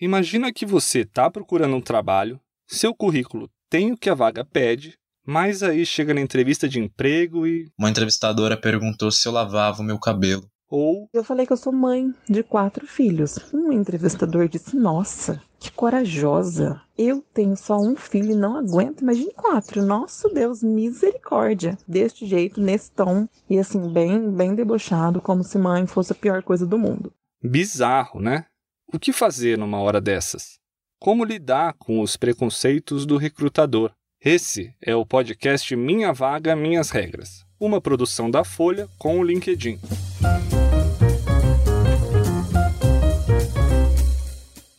Imagina 0.00 0.50
que 0.50 0.64
você 0.64 1.00
está 1.00 1.30
procurando 1.30 1.76
um 1.76 1.80
trabalho, 1.80 2.40
seu 2.66 2.94
currículo 2.94 3.50
tem 3.68 3.92
o 3.92 3.96
que 3.98 4.08
a 4.08 4.14
vaga 4.14 4.42
pede, 4.42 4.96
mas 5.26 5.62
aí 5.62 5.84
chega 5.84 6.14
na 6.14 6.22
entrevista 6.22 6.66
de 6.66 6.80
emprego 6.80 7.46
e. 7.46 7.70
Uma 7.78 7.90
entrevistadora 7.90 8.56
perguntou 8.56 9.12
se 9.12 9.28
eu 9.28 9.32
lavava 9.32 9.82
o 9.82 9.84
meu 9.84 9.98
cabelo. 9.98 10.48
Ou. 10.70 11.06
Eu 11.12 11.22
falei 11.22 11.44
que 11.44 11.52
eu 11.52 11.56
sou 11.56 11.72
mãe 11.72 12.14
de 12.26 12.42
quatro 12.42 12.86
filhos. 12.86 13.38
Um 13.52 13.70
entrevistador 13.72 14.48
disse: 14.48 14.74
Nossa, 14.74 15.42
que 15.58 15.70
corajosa. 15.70 16.80
Eu 16.96 17.22
tenho 17.34 17.54
só 17.54 17.76
um 17.76 17.94
filho 17.94 18.32
e 18.32 18.36
não 18.36 18.56
aguento, 18.56 19.02
imagine 19.02 19.34
quatro. 19.34 19.84
Nosso 19.84 20.30
Deus, 20.30 20.62
misericórdia. 20.62 21.76
Deste 21.86 22.24
jeito, 22.24 22.58
nesse 22.58 22.90
tom. 22.92 23.28
E 23.50 23.58
assim, 23.58 23.92
bem, 23.92 24.30
bem 24.30 24.54
debochado, 24.54 25.20
como 25.20 25.44
se 25.44 25.58
mãe 25.58 25.86
fosse 25.86 26.12
a 26.12 26.16
pior 26.16 26.42
coisa 26.42 26.66
do 26.66 26.78
mundo. 26.78 27.12
Bizarro, 27.42 28.20
né? 28.20 28.46
O 28.92 28.98
que 28.98 29.12
fazer 29.12 29.56
numa 29.56 29.78
hora 29.78 30.00
dessas? 30.00 30.58
Como 30.98 31.24
lidar 31.24 31.74
com 31.74 32.00
os 32.00 32.16
preconceitos 32.16 33.06
do 33.06 33.16
recrutador? 33.16 33.92
Esse 34.20 34.74
é 34.82 34.96
o 34.96 35.06
podcast 35.06 35.76
Minha 35.76 36.12
Vaga, 36.12 36.56
Minhas 36.56 36.90
Regras, 36.90 37.44
uma 37.60 37.80
produção 37.80 38.28
da 38.28 38.42
Folha 38.42 38.88
com 38.98 39.20
o 39.20 39.22
LinkedIn. 39.22 39.78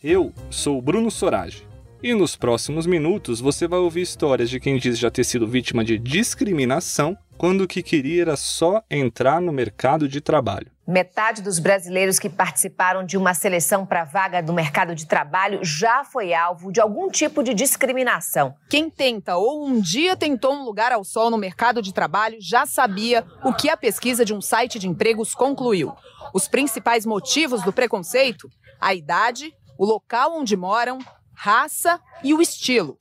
Eu 0.04 0.30
sou 0.50 0.82
Bruno 0.82 1.10
Sorage 1.10 1.66
e 2.02 2.12
nos 2.12 2.36
próximos 2.36 2.84
minutos 2.84 3.40
você 3.40 3.66
vai 3.66 3.78
ouvir 3.78 4.02
histórias 4.02 4.50
de 4.50 4.60
quem 4.60 4.76
diz 4.76 4.98
já 4.98 5.10
ter 5.10 5.24
sido 5.24 5.48
vítima 5.48 5.82
de 5.82 5.98
discriminação 5.98 7.16
quando 7.38 7.62
o 7.62 7.68
que 7.68 7.82
queria 7.82 8.20
era 8.20 8.36
só 8.36 8.82
entrar 8.90 9.40
no 9.40 9.54
mercado 9.54 10.06
de 10.06 10.20
trabalho. 10.20 10.71
Metade 10.86 11.42
dos 11.42 11.60
brasileiros 11.60 12.18
que 12.18 12.28
participaram 12.28 13.04
de 13.04 13.16
uma 13.16 13.34
seleção 13.34 13.86
para 13.86 14.02
vaga 14.02 14.42
do 14.42 14.52
mercado 14.52 14.96
de 14.96 15.06
trabalho 15.06 15.60
já 15.62 16.02
foi 16.02 16.34
alvo 16.34 16.72
de 16.72 16.80
algum 16.80 17.08
tipo 17.08 17.40
de 17.40 17.54
discriminação. 17.54 18.56
Quem 18.68 18.90
tenta 18.90 19.36
ou 19.36 19.64
um 19.64 19.80
dia 19.80 20.16
tentou 20.16 20.52
um 20.52 20.64
lugar 20.64 20.90
ao 20.90 21.04
sol 21.04 21.30
no 21.30 21.38
mercado 21.38 21.80
de 21.80 21.94
trabalho 21.94 22.36
já 22.40 22.66
sabia 22.66 23.24
o 23.44 23.52
que 23.52 23.70
a 23.70 23.76
pesquisa 23.76 24.24
de 24.24 24.34
um 24.34 24.40
site 24.40 24.80
de 24.80 24.88
empregos 24.88 25.36
concluiu. 25.36 25.94
Os 26.34 26.48
principais 26.48 27.06
motivos 27.06 27.62
do 27.62 27.72
preconceito: 27.72 28.50
a 28.80 28.92
idade, 28.92 29.54
o 29.78 29.84
local 29.84 30.36
onde 30.36 30.56
moram, 30.56 30.98
raça 31.32 32.00
e 32.24 32.34
o 32.34 32.42
estilo. 32.42 32.96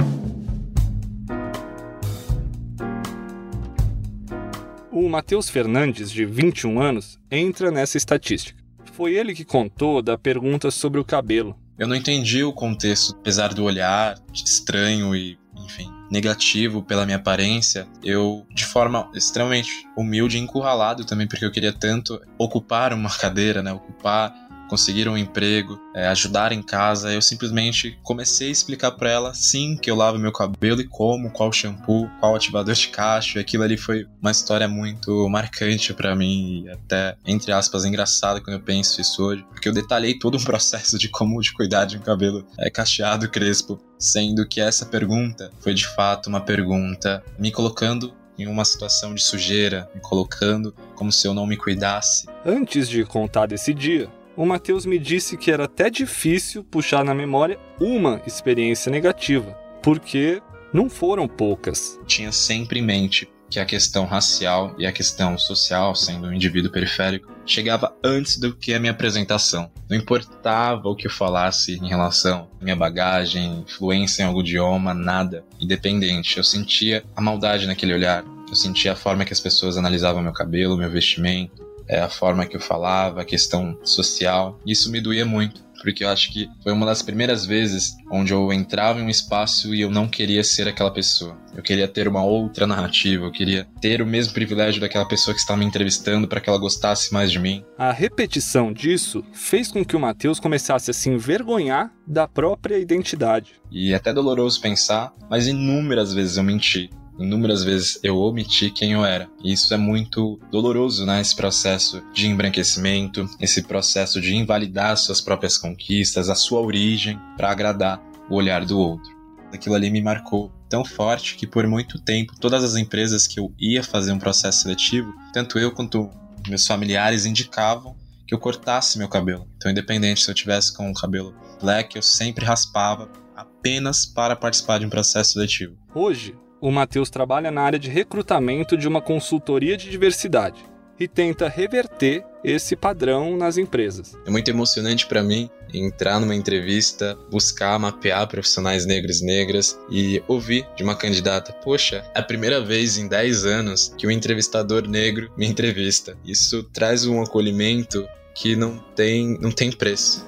O 4.92 5.08
Matheus 5.08 5.50
Fernandes, 5.50 6.12
de 6.12 6.26
21 6.26 6.82
anos, 6.82 7.18
entra 7.32 7.72
nessa 7.72 7.96
estatística. 7.96 8.62
Foi 8.92 9.14
ele 9.16 9.34
que 9.34 9.46
contou 9.46 10.02
da 10.02 10.18
pergunta 10.18 10.70
sobre 10.70 11.00
o 11.00 11.06
cabelo. 11.06 11.58
Eu 11.80 11.88
não 11.88 11.96
entendi 11.96 12.44
o 12.44 12.52
contexto, 12.52 13.16
apesar 13.18 13.54
do 13.54 13.64
olhar 13.64 14.20
estranho 14.34 15.16
e, 15.16 15.40
enfim, 15.66 15.90
negativo 16.12 16.84
pela 16.84 17.06
minha 17.06 17.16
aparência, 17.16 17.88
eu, 18.04 18.46
de 18.54 18.66
forma 18.66 19.10
extremamente 19.16 19.72
humilde 19.96 20.36
e 20.36 20.42
encurralado 20.42 21.06
também, 21.06 21.26
porque 21.26 21.46
eu 21.46 21.52
queria 21.52 21.72
tanto 21.72 22.22
ocupar 22.38 22.92
uma 22.94 23.10
cadeira, 23.18 23.64
né? 23.64 23.72
Ocupar 23.72 24.36
conseguir 24.72 25.10
um 25.10 25.18
emprego, 25.18 25.78
é, 25.94 26.08
ajudar 26.08 26.54
em 26.54 26.62
casa, 26.62 27.12
eu 27.12 27.22
simplesmente 27.22 28.00
comecei 28.02 28.48
a 28.48 28.52
explicar 28.52 28.92
para 28.92 29.10
ela 29.10 29.34
sim 29.34 29.76
que 29.76 29.92
eu 29.92 29.98
lavo 29.98 30.18
meu 30.18 30.32
cabelo 30.32 30.80
e 30.80 30.88
como, 30.88 31.30
qual 31.30 31.52
shampoo, 31.52 32.10
qual 32.22 32.38
ativador 32.38 32.74
de 32.74 32.88
cacho. 32.88 33.38
E 33.38 33.42
aquilo 33.42 33.64
ali 33.64 33.76
foi 33.76 34.08
uma 34.22 34.32
história 34.32 34.70
muito 34.70 35.28
marcante 35.28 35.94
para 35.94 36.16
mim 36.16 36.64
e 36.64 36.70
até 36.70 37.18
entre 37.28 37.52
aspas 37.52 37.84
engraçada 37.84 38.40
quando 38.40 38.56
eu 38.56 38.64
penso 38.64 39.02
isso 39.02 39.22
hoje, 39.22 39.46
porque 39.50 39.68
eu 39.68 39.74
detalhei 39.74 40.18
todo 40.18 40.38
um 40.38 40.44
processo 40.46 40.98
de 40.98 41.10
como 41.10 41.42
de 41.42 41.52
cuidar 41.52 41.84
de 41.84 41.98
um 41.98 42.02
cabelo 42.02 42.48
é, 42.58 42.70
cacheado, 42.70 43.28
crespo, 43.28 43.78
sendo 44.00 44.48
que 44.48 44.62
essa 44.62 44.86
pergunta 44.86 45.52
foi 45.60 45.74
de 45.74 45.86
fato 45.86 46.28
uma 46.28 46.40
pergunta 46.40 47.22
me 47.38 47.52
colocando 47.52 48.14
em 48.40 48.48
uma 48.48 48.64
situação 48.64 49.14
de 49.14 49.22
sujeira, 49.22 49.90
me 49.94 50.00
colocando 50.00 50.74
como 50.96 51.12
se 51.12 51.28
eu 51.28 51.34
não 51.34 51.46
me 51.46 51.58
cuidasse. 51.58 52.26
Antes 52.46 52.88
de 52.88 53.04
contar 53.04 53.48
desse 53.48 53.74
dia, 53.74 54.10
o 54.42 54.46
Matheus 54.46 54.88
me 54.88 54.98
disse 54.98 55.38
que 55.38 55.52
era 55.52 55.66
até 55.66 55.88
difícil 55.88 56.64
puxar 56.64 57.06
na 57.06 57.14
memória 57.14 57.60
uma 57.80 58.20
experiência 58.26 58.92
negativa, 58.92 59.52
porque 59.84 60.42
não 60.74 60.90
foram 60.90 61.28
poucas. 61.28 62.00
Tinha 62.08 62.32
sempre 62.32 62.80
em 62.80 62.82
mente 62.82 63.30
que 63.52 63.60
a 63.60 63.66
questão 63.66 64.06
racial 64.06 64.74
e 64.80 64.88
a 64.88 64.92
questão 64.92 65.38
social, 65.38 65.94
sendo 65.94 66.26
um 66.26 66.34
indivíduo 66.34 66.72
periférico, 66.72 67.32
chegava 67.46 67.96
antes 68.04 68.40
do 68.40 68.56
que 68.56 68.74
a 68.74 68.80
minha 68.80 68.94
apresentação. 68.94 69.70
Não 69.88 69.96
importava 69.96 70.90
o 70.90 70.96
que 70.96 71.06
eu 71.06 71.12
falasse 71.12 71.76
em 71.76 71.88
relação 71.88 72.50
à 72.60 72.64
minha 72.64 72.76
bagagem, 72.76 73.60
influência 73.60 74.24
em 74.24 74.26
algum 74.26 74.42
idioma, 74.42 74.92
nada. 74.92 75.46
Independente, 75.60 76.40
eu 76.40 76.44
sentia 76.44 77.04
a 77.16 77.22
maldade 77.22 77.68
naquele 77.68 77.94
olhar. 77.94 78.26
Eu 78.50 78.56
sentia 78.56 78.94
a 78.94 78.96
forma 78.96 79.24
que 79.24 79.34
as 79.34 79.40
pessoas 79.40 79.78
analisavam 79.78 80.24
meu 80.24 80.34
cabelo, 80.34 80.78
meu 80.78 80.90
vestimento, 80.90 81.70
é, 81.88 82.00
a 82.00 82.10
forma 82.10 82.46
que 82.46 82.56
eu 82.56 82.62
falava, 82.62 83.22
a 83.22 83.26
questão 83.26 83.78
social. 83.84 84.60
Isso 84.66 84.92
me 84.92 85.02
doía 85.02 85.26
muito, 85.26 85.64
porque 85.82 86.04
eu 86.04 86.10
acho 86.10 86.32
que 86.32 86.50
foi 86.64 86.72
uma 86.72 86.86
das 86.86 87.02
primeiras 87.02 87.46
vezes 87.46 87.96
onde 88.12 88.34
eu 88.34 88.52
entrava 88.54 89.00
em 89.00 89.04
um 89.04 89.10
espaço 89.10 89.74
e 89.74 89.82
eu 89.82 89.90
não 89.90 90.08
queria 90.08 90.44
ser 90.44 90.68
aquela 90.68 90.92
pessoa. 90.92 91.38
Eu 91.56 91.64
queria 91.64 91.88
ter 91.88 92.08
uma 92.08 92.24
outra 92.24 92.66
narrativa, 92.66 93.26
eu 93.26 93.32
queria 93.32 93.68
ter 93.82 94.02
o 94.02 94.06
mesmo 94.06 94.34
privilégio 94.34 94.80
daquela 94.80 95.06
pessoa 95.06 95.34
que 95.34 95.42
estava 95.42 95.60
me 95.60 95.66
entrevistando 95.66 96.28
para 96.28 96.40
que 96.40 96.50
ela 96.50 96.58
gostasse 96.58 97.14
mais 97.14 97.32
de 97.32 97.40
mim. 97.40 97.64
A 97.78 97.92
repetição 97.92 98.72
disso 98.72 99.24
fez 99.34 99.70
com 99.70 99.84
que 99.84 99.96
o 99.96 100.00
Matheus 100.00 100.40
começasse 100.40 100.92
a 100.92 100.94
se 100.94 101.10
envergonhar 101.10 101.92
da 102.08 102.28
própria 102.28 102.78
identidade. 102.78 103.54
E 103.72 103.92
é 103.92 103.96
até 103.96 104.14
doloroso 104.14 104.62
pensar, 104.62 105.14
mas 105.30 105.48
inúmeras 105.48 106.14
vezes 106.14 106.38
eu 106.38 106.44
menti 106.44 106.90
inúmeras 107.24 107.64
vezes 107.64 108.00
eu 108.04 108.18
omiti 108.18 108.72
quem 108.72 108.94
eu 108.94 109.06
era. 109.06 109.30
E 109.44 109.54
isso 109.54 109.74
é 109.74 109.78
muito 109.78 110.40
doloroso, 110.52 111.06
né? 111.06 111.22
Esse 111.22 111.36
processo 111.36 112.02
de 112.14 112.28
embranquecimento, 112.28 113.30
esse 113.40 113.64
processo 113.64 114.20
de 114.20 114.36
invalidar 114.36 114.98
suas 114.98 115.22
próprias 115.22 115.58
conquistas, 115.58 116.30
a 116.30 116.36
sua 116.36 116.62
origem, 116.62 117.20
para 117.38 117.52
agradar 117.52 118.02
o 118.30 118.36
olhar 118.36 118.66
do 118.66 118.78
outro. 118.78 119.10
Aquilo 119.54 119.76
ali 119.76 119.90
me 119.90 120.02
marcou 120.02 120.52
tão 120.70 120.86
forte 120.86 121.36
que 121.36 121.46
por 121.46 121.68
muito 121.68 122.00
tempo 122.00 122.34
todas 122.40 122.64
as 122.64 122.76
empresas 122.76 123.28
que 123.28 123.40
eu 123.40 123.54
ia 123.60 123.84
fazer 123.84 124.14
um 124.14 124.20
processo 124.20 124.62
seletivo, 124.62 125.14
tanto 125.34 125.60
eu 125.60 125.72
quanto 125.72 126.10
meus 126.48 126.66
familiares 126.66 127.26
indicavam 127.26 127.96
que 128.26 128.34
eu 128.34 128.40
cortasse 128.40 128.98
meu 128.98 129.10
cabelo. 129.10 129.46
Então, 129.58 129.70
independente 129.70 130.24
se 130.24 130.32
eu 130.32 130.36
tivesse 130.36 130.74
com 130.74 130.90
o 130.90 130.94
cabelo 130.94 131.36
black, 131.62 131.98
eu 131.98 132.02
sempre 132.02 132.46
raspava 132.46 133.10
apenas 133.36 134.06
para 134.06 134.36
participar 134.36 134.80
de 134.80 134.86
um 134.86 134.90
processo 134.90 135.34
seletivo. 135.34 135.76
Hoje, 135.94 136.36
o 136.62 136.72
Matheus 136.72 137.10
trabalha 137.10 137.50
na 137.50 137.62
área 137.62 137.80
de 137.80 137.90
recrutamento 137.90 138.78
de 138.78 138.88
uma 138.88 139.02
consultoria 139.02 139.76
de 139.76 139.90
diversidade 139.90 140.64
e 141.00 141.08
tenta 141.08 141.50
reverter 141.50 142.24
esse 142.44 142.76
padrão 142.76 143.36
nas 143.36 143.58
empresas. 143.58 144.16
É 144.26 144.30
muito 144.30 144.50
emocionante 144.50 145.08
para 145.08 145.24
mim 145.24 145.50
entrar 145.74 146.20
numa 146.20 146.36
entrevista, 146.36 147.18
buscar 147.30 147.80
mapear 147.80 148.28
profissionais 148.28 148.86
negros 148.86 149.22
e 149.22 149.26
negras 149.26 149.80
e 149.90 150.24
ouvir 150.28 150.68
de 150.76 150.84
uma 150.84 150.96
candidata: 150.96 151.52
Poxa, 151.54 152.06
é 152.14 152.20
a 152.20 152.24
primeira 152.24 152.62
vez 152.62 152.98
em 152.98 153.08
10 153.08 153.46
anos 153.46 153.94
que 153.98 154.06
um 154.06 154.12
entrevistador 154.12 154.88
negro 154.88 155.32
me 155.36 155.48
entrevista. 155.48 156.16
Isso 156.24 156.64
traz 156.64 157.06
um 157.06 157.22
acolhimento 157.22 158.08
que 158.36 158.56
não 158.56 158.78
tem, 158.96 159.40
não 159.40 159.52
tem 159.52 159.72
preço. 159.72 160.26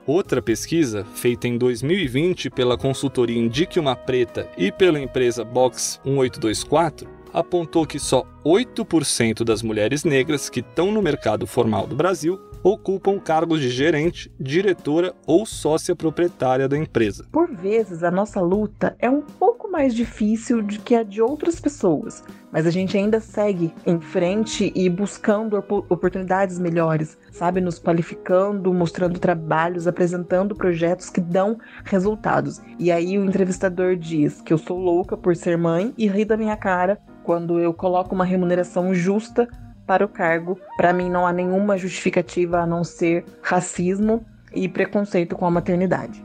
Outra 0.06 0.42
pesquisa, 0.42 1.02
feita 1.14 1.48
em 1.48 1.56
2020 1.56 2.50
pela 2.50 2.76
consultoria 2.76 3.38
Indique 3.38 3.80
uma 3.80 3.96
Preta 3.96 4.46
e 4.56 4.70
pela 4.70 5.00
empresa 5.00 5.44
Box 5.44 5.98
1824, 6.04 7.08
apontou 7.34 7.84
que 7.84 7.98
só 7.98 8.24
8% 8.44 9.42
das 9.42 9.62
mulheres 9.62 10.04
negras 10.04 10.48
que 10.48 10.60
estão 10.60 10.92
no 10.92 11.02
mercado 11.02 11.46
formal 11.46 11.86
do 11.86 11.96
Brasil 11.96 12.40
ocupam 12.62 13.18
cargos 13.18 13.60
de 13.60 13.68
gerente, 13.68 14.32
diretora 14.40 15.14
ou 15.26 15.44
sócia 15.44 15.94
proprietária 15.94 16.66
da 16.66 16.78
empresa. 16.78 17.26
Por 17.30 17.54
vezes, 17.54 18.02
a 18.02 18.10
nossa 18.10 18.40
luta 18.40 18.96
é 18.98 19.10
um 19.10 19.20
pouco 19.20 19.70
mais 19.70 19.94
difícil 19.94 20.62
do 20.62 20.78
que 20.78 20.94
a 20.94 21.02
de 21.02 21.20
outras 21.20 21.60
pessoas, 21.60 22.24
mas 22.50 22.66
a 22.66 22.70
gente 22.70 22.96
ainda 22.96 23.20
segue 23.20 23.74
em 23.84 24.00
frente 24.00 24.72
e 24.74 24.88
buscando 24.88 25.58
oportunidades 25.58 26.58
melhores, 26.58 27.18
sabe? 27.30 27.60
Nos 27.60 27.78
qualificando, 27.78 28.72
mostrando 28.72 29.18
trabalhos, 29.18 29.86
apresentando 29.86 30.54
projetos 30.54 31.10
que 31.10 31.20
dão 31.20 31.58
resultados. 31.84 32.62
E 32.78 32.90
aí 32.90 33.18
o 33.18 33.24
entrevistador 33.26 33.96
diz 33.96 34.40
que 34.40 34.54
eu 34.54 34.58
sou 34.58 34.78
louca 34.78 35.18
por 35.18 35.36
ser 35.36 35.58
mãe 35.58 35.92
e 35.98 36.08
ri 36.08 36.24
da 36.24 36.36
minha 36.36 36.56
cara 36.56 36.98
quando 37.24 37.58
eu 37.58 37.74
coloco 37.74 38.14
uma 38.14 38.24
remuneração 38.24 38.94
justa 38.94 39.48
para 39.86 40.04
o 40.04 40.08
cargo. 40.08 40.58
Para 40.76 40.92
mim, 40.92 41.10
não 41.10 41.26
há 41.26 41.32
nenhuma 41.32 41.76
justificativa 41.76 42.60
a 42.60 42.66
não 42.66 42.84
ser 42.84 43.24
racismo 43.42 44.24
e 44.54 44.68
preconceito 44.68 45.34
com 45.34 45.46
a 45.46 45.50
maternidade. 45.50 46.22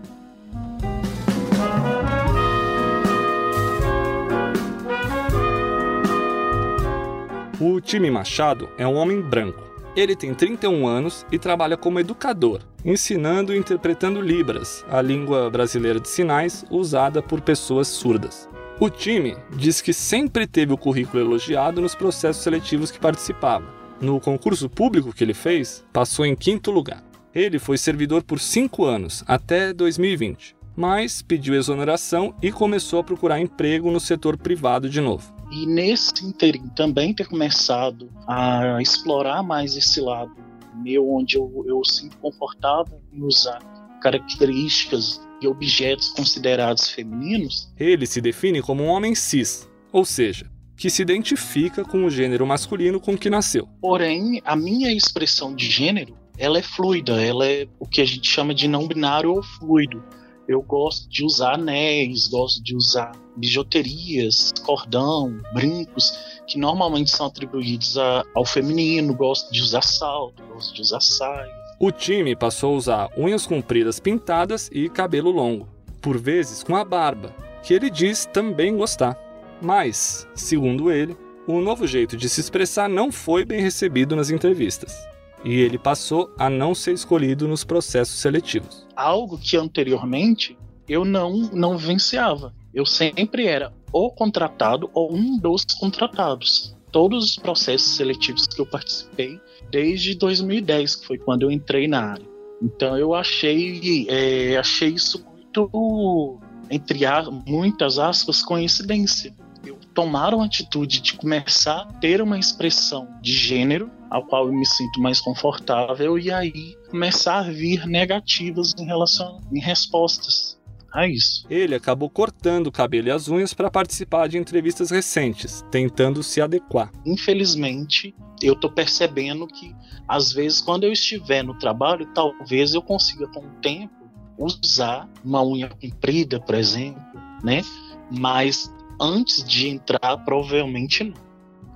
O 7.59 7.81
time 7.81 8.09
Machado 8.09 8.69
é 8.77 8.87
um 8.87 8.95
homem 8.95 9.21
branco. 9.21 9.61
Ele 9.93 10.15
tem 10.15 10.33
31 10.33 10.87
anos 10.87 11.25
e 11.29 11.37
trabalha 11.37 11.75
como 11.75 11.99
educador, 11.99 12.61
ensinando 12.85 13.53
e 13.53 13.57
interpretando 13.57 14.21
Libras, 14.21 14.85
a 14.89 15.01
língua 15.01 15.49
brasileira 15.49 15.99
de 15.99 16.07
sinais 16.07 16.63
usada 16.69 17.21
por 17.21 17.41
pessoas 17.41 17.87
surdas. 17.87 18.47
O 18.81 18.89
time 18.89 19.35
diz 19.57 19.81
que 19.81 19.91
sempre 19.91 20.47
teve 20.47 20.71
o 20.71 20.77
currículo 20.77 21.21
elogiado 21.21 21.81
nos 21.81 21.93
processos 21.93 22.41
seletivos 22.41 22.89
que 22.89 22.97
participava. 22.97 23.67
No 23.99 24.21
concurso 24.21 24.69
público 24.69 25.11
que 25.11 25.21
ele 25.21 25.33
fez, 25.33 25.83
passou 25.91 26.25
em 26.25 26.33
quinto 26.33 26.71
lugar. 26.71 27.03
Ele 27.35 27.59
foi 27.59 27.77
servidor 27.77 28.23
por 28.23 28.39
cinco 28.39 28.85
anos, 28.85 29.21
até 29.27 29.73
2020, 29.73 30.55
mas 30.77 31.21
pediu 31.21 31.55
exoneração 31.55 32.33
e 32.41 32.53
começou 32.53 33.01
a 33.01 33.03
procurar 33.03 33.41
emprego 33.41 33.91
no 33.91 33.99
setor 33.99 34.37
privado 34.37 34.89
de 34.89 35.01
novo. 35.01 35.35
E 35.51 35.65
nesse 35.65 36.25
interim 36.25 36.69
também 36.69 37.13
ter 37.13 37.27
começado 37.27 38.09
a 38.25 38.81
explorar 38.81 39.43
mais 39.43 39.75
esse 39.75 39.99
lado 39.99 40.31
meu, 40.73 41.11
onde 41.11 41.35
eu, 41.35 41.65
eu 41.67 41.83
sinto 41.83 42.17
confortável 42.19 43.01
em 43.11 43.23
usar 43.23 43.59
características 44.01 45.19
e 45.41 45.47
objetos 45.47 46.09
considerados 46.09 46.89
femininos. 46.89 47.71
Ele 47.79 48.05
se 48.05 48.21
define 48.21 48.61
como 48.61 48.83
um 48.83 48.87
homem 48.87 49.15
cis, 49.15 49.67
ou 49.91 50.05
seja, 50.05 50.49
que 50.79 50.89
se 50.89 51.01
identifica 51.01 51.83
com 51.83 52.05
o 52.05 52.09
gênero 52.09 52.47
masculino 52.47 52.99
com 52.99 53.17
que 53.17 53.29
nasceu. 53.29 53.67
Porém, 53.81 54.41
a 54.45 54.55
minha 54.55 54.91
expressão 54.93 55.53
de 55.53 55.69
gênero, 55.69 56.17
ela 56.37 56.57
é 56.57 56.61
fluida, 56.61 57.21
ela 57.21 57.45
é 57.45 57.67
o 57.77 57.85
que 57.85 58.01
a 58.01 58.05
gente 58.05 58.29
chama 58.29 58.53
de 58.53 58.67
não 58.67 58.87
binário 58.87 59.33
ou 59.33 59.43
fluido. 59.43 60.01
Eu 60.47 60.61
gosto 60.61 61.07
de 61.09 61.23
usar 61.23 61.55
anéis, 61.55 62.27
gosto 62.27 62.63
de 62.63 62.75
usar 62.75 63.11
bijuterias, 63.35 64.51
cordão, 64.65 65.39
brincos, 65.53 66.11
que 66.47 66.57
normalmente 66.57 67.11
são 67.11 67.27
atribuídos 67.27 67.97
a, 67.97 68.23
ao 68.33 68.45
feminino, 68.45 69.13
gosto 69.13 69.51
de 69.51 69.61
usar 69.61 69.83
salto, 69.83 70.41
gosto 70.47 70.73
de 70.73 70.81
usar 70.81 71.01
saia. 71.01 71.58
O 71.81 71.93
time 71.93 72.35
passou 72.35 72.73
a 72.73 72.77
usar 72.77 73.09
unhas 73.17 73.47
compridas 73.47 74.01
pintadas 74.01 74.69
e 74.73 74.89
cabelo 74.89 75.31
longo, 75.31 75.65
por 76.01 76.17
vezes 76.17 76.61
com 76.61 76.75
a 76.75 76.83
barba, 76.83 77.33
que 77.63 77.73
ele 77.73 77.89
diz 77.89 78.25
também 78.25 78.75
gostar. 78.75 79.17
Mas, 79.61 80.27
segundo 80.35 80.91
ele, 80.91 81.15
o 81.47 81.61
novo 81.61 81.87
jeito 81.87 82.17
de 82.17 82.27
se 82.27 82.41
expressar 82.41 82.89
não 82.89 83.13
foi 83.13 83.45
bem 83.45 83.61
recebido 83.61 84.13
nas 84.13 84.29
entrevistas. 84.29 84.93
E 85.41 85.61
ele 85.61 85.77
passou 85.77 86.29
a 86.37 86.49
não 86.49 86.75
ser 86.75 86.91
escolhido 86.91 87.47
nos 87.47 87.63
processos 87.63 88.19
seletivos. 88.19 88.85
Algo 88.93 89.37
que 89.37 89.55
anteriormente 89.55 90.57
eu 90.85 91.05
não, 91.05 91.49
não 91.53 91.77
vivenciava. 91.77 92.53
Eu 92.73 92.85
sempre 92.85 93.45
era 93.45 93.71
ou 93.89 94.11
contratado 94.11 94.89
ou 94.93 95.15
um 95.15 95.37
dos 95.37 95.63
contratados. 95.79 96.75
Todos 96.91 97.23
os 97.23 97.35
processos 97.35 97.95
seletivos 97.95 98.47
que 98.47 98.59
eu 98.59 98.65
participei, 98.65 99.39
desde 99.69 100.15
2010, 100.15 100.95
que 100.95 101.07
foi 101.07 101.17
quando 101.17 101.43
eu 101.43 101.51
entrei 101.51 101.87
na 101.87 102.11
área. 102.11 102.27
Então 102.61 102.97
eu 102.97 103.13
achei, 103.13 104.07
é, 104.09 104.57
achei 104.57 104.89
isso 104.89 105.23
muito, 105.25 106.39
entre 106.69 106.99
muitas 107.47 107.97
aspas, 107.99 108.41
coincidência. 108.41 109.33
Eu 109.65 109.77
tomaram 109.93 110.41
a 110.41 110.45
atitude 110.45 111.01
de 111.01 111.13
começar 111.13 111.81
a 111.81 111.93
ter 111.99 112.21
uma 112.21 112.39
expressão 112.39 113.07
de 113.21 113.33
gênero, 113.33 113.91
ao 114.09 114.25
qual 114.25 114.47
eu 114.47 114.53
me 114.53 114.65
sinto 114.65 114.99
mais 114.99 115.21
confortável, 115.21 116.17
e 116.17 116.31
aí 116.31 116.75
começar 116.89 117.39
a 117.39 117.51
vir 117.51 117.85
negativas 117.85 118.73
em 118.79 118.85
relação 118.85 119.41
em 119.53 119.59
respostas 119.59 120.58
a 120.91 121.07
isso. 121.07 121.45
Ele 121.49 121.75
acabou 121.75 122.09
cortando 122.09 122.67
o 122.67 122.71
cabelo 122.71 123.07
e 123.07 123.11
as 123.11 123.27
unhas 123.27 123.53
para 123.53 123.71
participar 123.71 124.27
de 124.27 124.37
entrevistas 124.37 124.91
recentes, 124.91 125.63
tentando 125.71 126.23
se 126.23 126.41
adequar. 126.41 126.91
Infelizmente, 127.05 128.13
eu 128.41 128.55
tô 128.55 128.69
percebendo 128.69 129.47
que 129.47 129.75
às 130.07 130.31
vezes 130.31 130.61
quando 130.61 130.83
eu 130.83 130.91
estiver 130.91 131.43
no 131.43 131.57
trabalho, 131.57 132.07
talvez 132.13 132.73
eu 132.73 132.81
consiga 132.81 133.27
com 133.27 133.41
o 133.41 133.61
tempo 133.61 133.93
usar 134.37 135.09
uma 135.23 135.43
unha 135.43 135.69
comprida, 135.69 136.39
por 136.39 136.55
exemplo, 136.55 137.01
né? 137.43 137.61
Mas 138.09 138.73
antes 138.99 139.43
de 139.43 139.67
entrar, 139.67 140.17
provavelmente 140.25 141.03
não. 141.03 141.13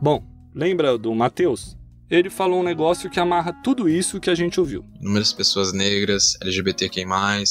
Bom, 0.01 0.24
lembra 0.53 0.98
do 0.98 1.13
Matheus? 1.13 1.77
Ele 2.10 2.29
falou 2.29 2.60
um 2.60 2.63
negócio 2.63 3.10
que 3.10 3.20
amarra 3.20 3.53
tudo 3.63 3.89
isso 3.89 4.20
que 4.20 4.29
a 4.29 4.36
gente 4.36 4.60
ouviu. 4.60 4.86
Inúmeras 5.01 5.34
pessoas 5.34 5.74
negras, 5.74 6.38
LGBTQI+, 6.41 7.05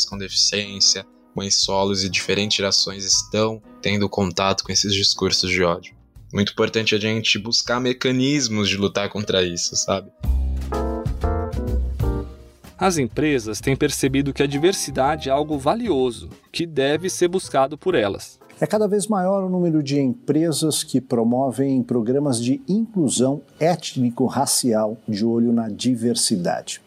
com 0.09 0.17
deficiência, 0.17 1.05
mães 1.35 1.57
solos 1.57 2.05
e 2.05 2.09
diferentes 2.09 2.57
gerações 2.57 3.05
estão 3.05 3.63
tendo 3.81 4.09
contato 4.09 4.65
com 4.65 4.73
esses 4.73 4.95
discursos 4.95 5.51
de 5.51 5.63
ódio. 5.63 5.95
Muito 6.33 6.53
importante 6.53 6.95
a 6.95 6.99
gente 6.99 7.39
buscar 7.39 7.81
mecanismos 7.81 8.69
de 8.69 8.77
lutar 8.77 9.09
contra 9.09 9.43
isso, 9.43 9.77
sabe? 9.77 10.11
As 12.77 12.99
empresas 12.99 13.61
têm 13.61 13.77
percebido 13.77 14.33
que 14.33 14.43
a 14.43 14.47
diversidade 14.47 15.29
é 15.29 15.33
algo 15.33 15.57
valioso, 15.57 16.29
que 16.51 16.67
deve 16.67 17.09
ser 17.09 17.29
buscado 17.29 17.79
por 17.79 17.95
elas. 17.95 18.41
É 18.61 18.67
cada 18.67 18.89
vez 18.89 19.07
maior 19.07 19.45
o 19.45 19.49
número 19.49 19.83
de 19.85 20.01
empresas 20.01 20.83
que 20.83 21.01
promovem 21.01 21.81
programas 21.81 22.43
de 22.43 22.61
inclusão 22.69 23.41
étnico-racial 23.61 24.99
de 25.09 25.25
olho 25.25 25.53
na 25.53 25.69
diversidade. 25.69 26.82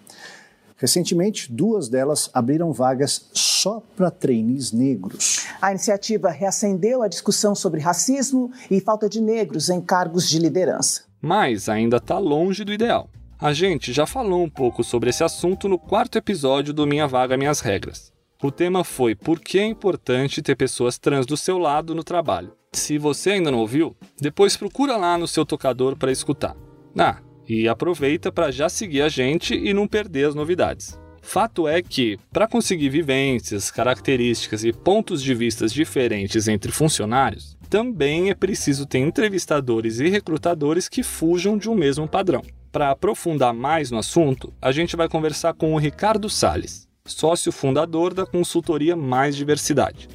Recentemente, 0.86 1.52
duas 1.52 1.90
delas 1.90 2.30
abriram 2.32 2.72
vagas 2.72 3.28
só 3.34 3.82
para 3.98 4.12
trainees 4.12 4.72
negros. 4.72 5.48
A 5.60 5.72
iniciativa 5.72 6.30
reacendeu 6.30 7.02
a 7.02 7.08
discussão 7.08 7.56
sobre 7.56 7.82
racismo 7.82 8.52
e 8.70 8.80
falta 8.80 9.10
de 9.10 9.20
negros 9.20 9.68
em 9.70 9.82
cargos 9.82 10.30
de 10.30 10.38
liderança. 10.38 11.02
Mas 11.20 11.68
ainda 11.68 11.98
está 11.98 12.20
longe 12.20 12.64
do 12.64 12.72
ideal. 12.72 13.10
A 13.40 13.52
gente 13.52 13.92
já 13.92 14.06
falou 14.06 14.44
um 14.44 14.50
pouco 14.50 14.84
sobre 14.84 15.10
esse 15.10 15.24
assunto 15.24 15.68
no 15.68 15.80
quarto 15.80 16.20
episódio 16.20 16.72
do 16.72 16.86
Minha 16.86 17.08
Vaga 17.08 17.36
Minhas 17.36 17.62
Regras. 17.62 18.14
O 18.44 18.52
tema 18.52 18.84
foi 18.84 19.16
por 19.16 19.40
que 19.40 19.58
é 19.58 19.66
importante 19.66 20.44
ter 20.44 20.56
pessoas 20.56 21.00
trans 21.00 21.26
do 21.26 21.36
seu 21.36 21.58
lado 21.58 21.96
no 21.96 22.04
trabalho. 22.04 22.54
Se 22.74 23.00
você 23.00 23.32
ainda 23.32 23.50
não 23.50 23.58
ouviu, 23.58 23.96
depois 24.22 24.56
procura 24.56 24.98
lá 24.98 25.18
no 25.18 25.28
seu 25.28 25.48
tocador 25.48 25.98
para 25.98 26.12
escutar. 26.12 26.56
Ah, 26.96 27.18
e 27.48 27.68
aproveita 27.68 28.32
para 28.32 28.52
já 28.52 28.70
seguir 28.70 29.02
a 29.02 29.10
gente 29.10 29.54
e 29.56 29.74
não 29.74 29.88
perder 29.88 30.28
as 30.28 30.36
novidades. 30.36 31.00
Fato 31.22 31.68
é 31.68 31.82
que, 31.82 32.20
para 32.32 32.48
conseguir 32.48 32.90
vivências, 32.90 33.72
características 33.72 34.64
e 34.64 34.72
pontos 34.72 35.24
de 35.24 35.34
vistas 35.34 35.74
diferentes 35.74 36.48
entre 36.48 36.72
funcionários, 36.72 37.58
também 37.68 38.30
é 38.30 38.36
preciso 38.36 38.86
ter 38.86 39.00
entrevistadores 39.00 40.00
e 40.00 40.08
recrutadores 40.08 40.88
que 40.88 41.02
fujam 41.02 41.58
de 41.58 41.68
um 41.68 41.76
mesmo 41.76 42.08
padrão. 42.08 42.44
Para 42.72 42.92
aprofundar 42.92 43.54
mais 43.54 43.90
no 43.90 43.98
assunto, 43.98 44.54
a 44.62 44.72
gente 44.72 44.96
vai 44.96 45.10
conversar 45.10 45.54
com 45.56 45.74
o 45.74 45.78
Ricardo 45.80 46.30
Sales, 46.30 46.88
sócio 47.06 47.52
fundador 47.52 48.14
da 48.14 48.26
consultoria 48.26 48.96
Mais 48.96 49.36
Diversidade. 49.36 50.08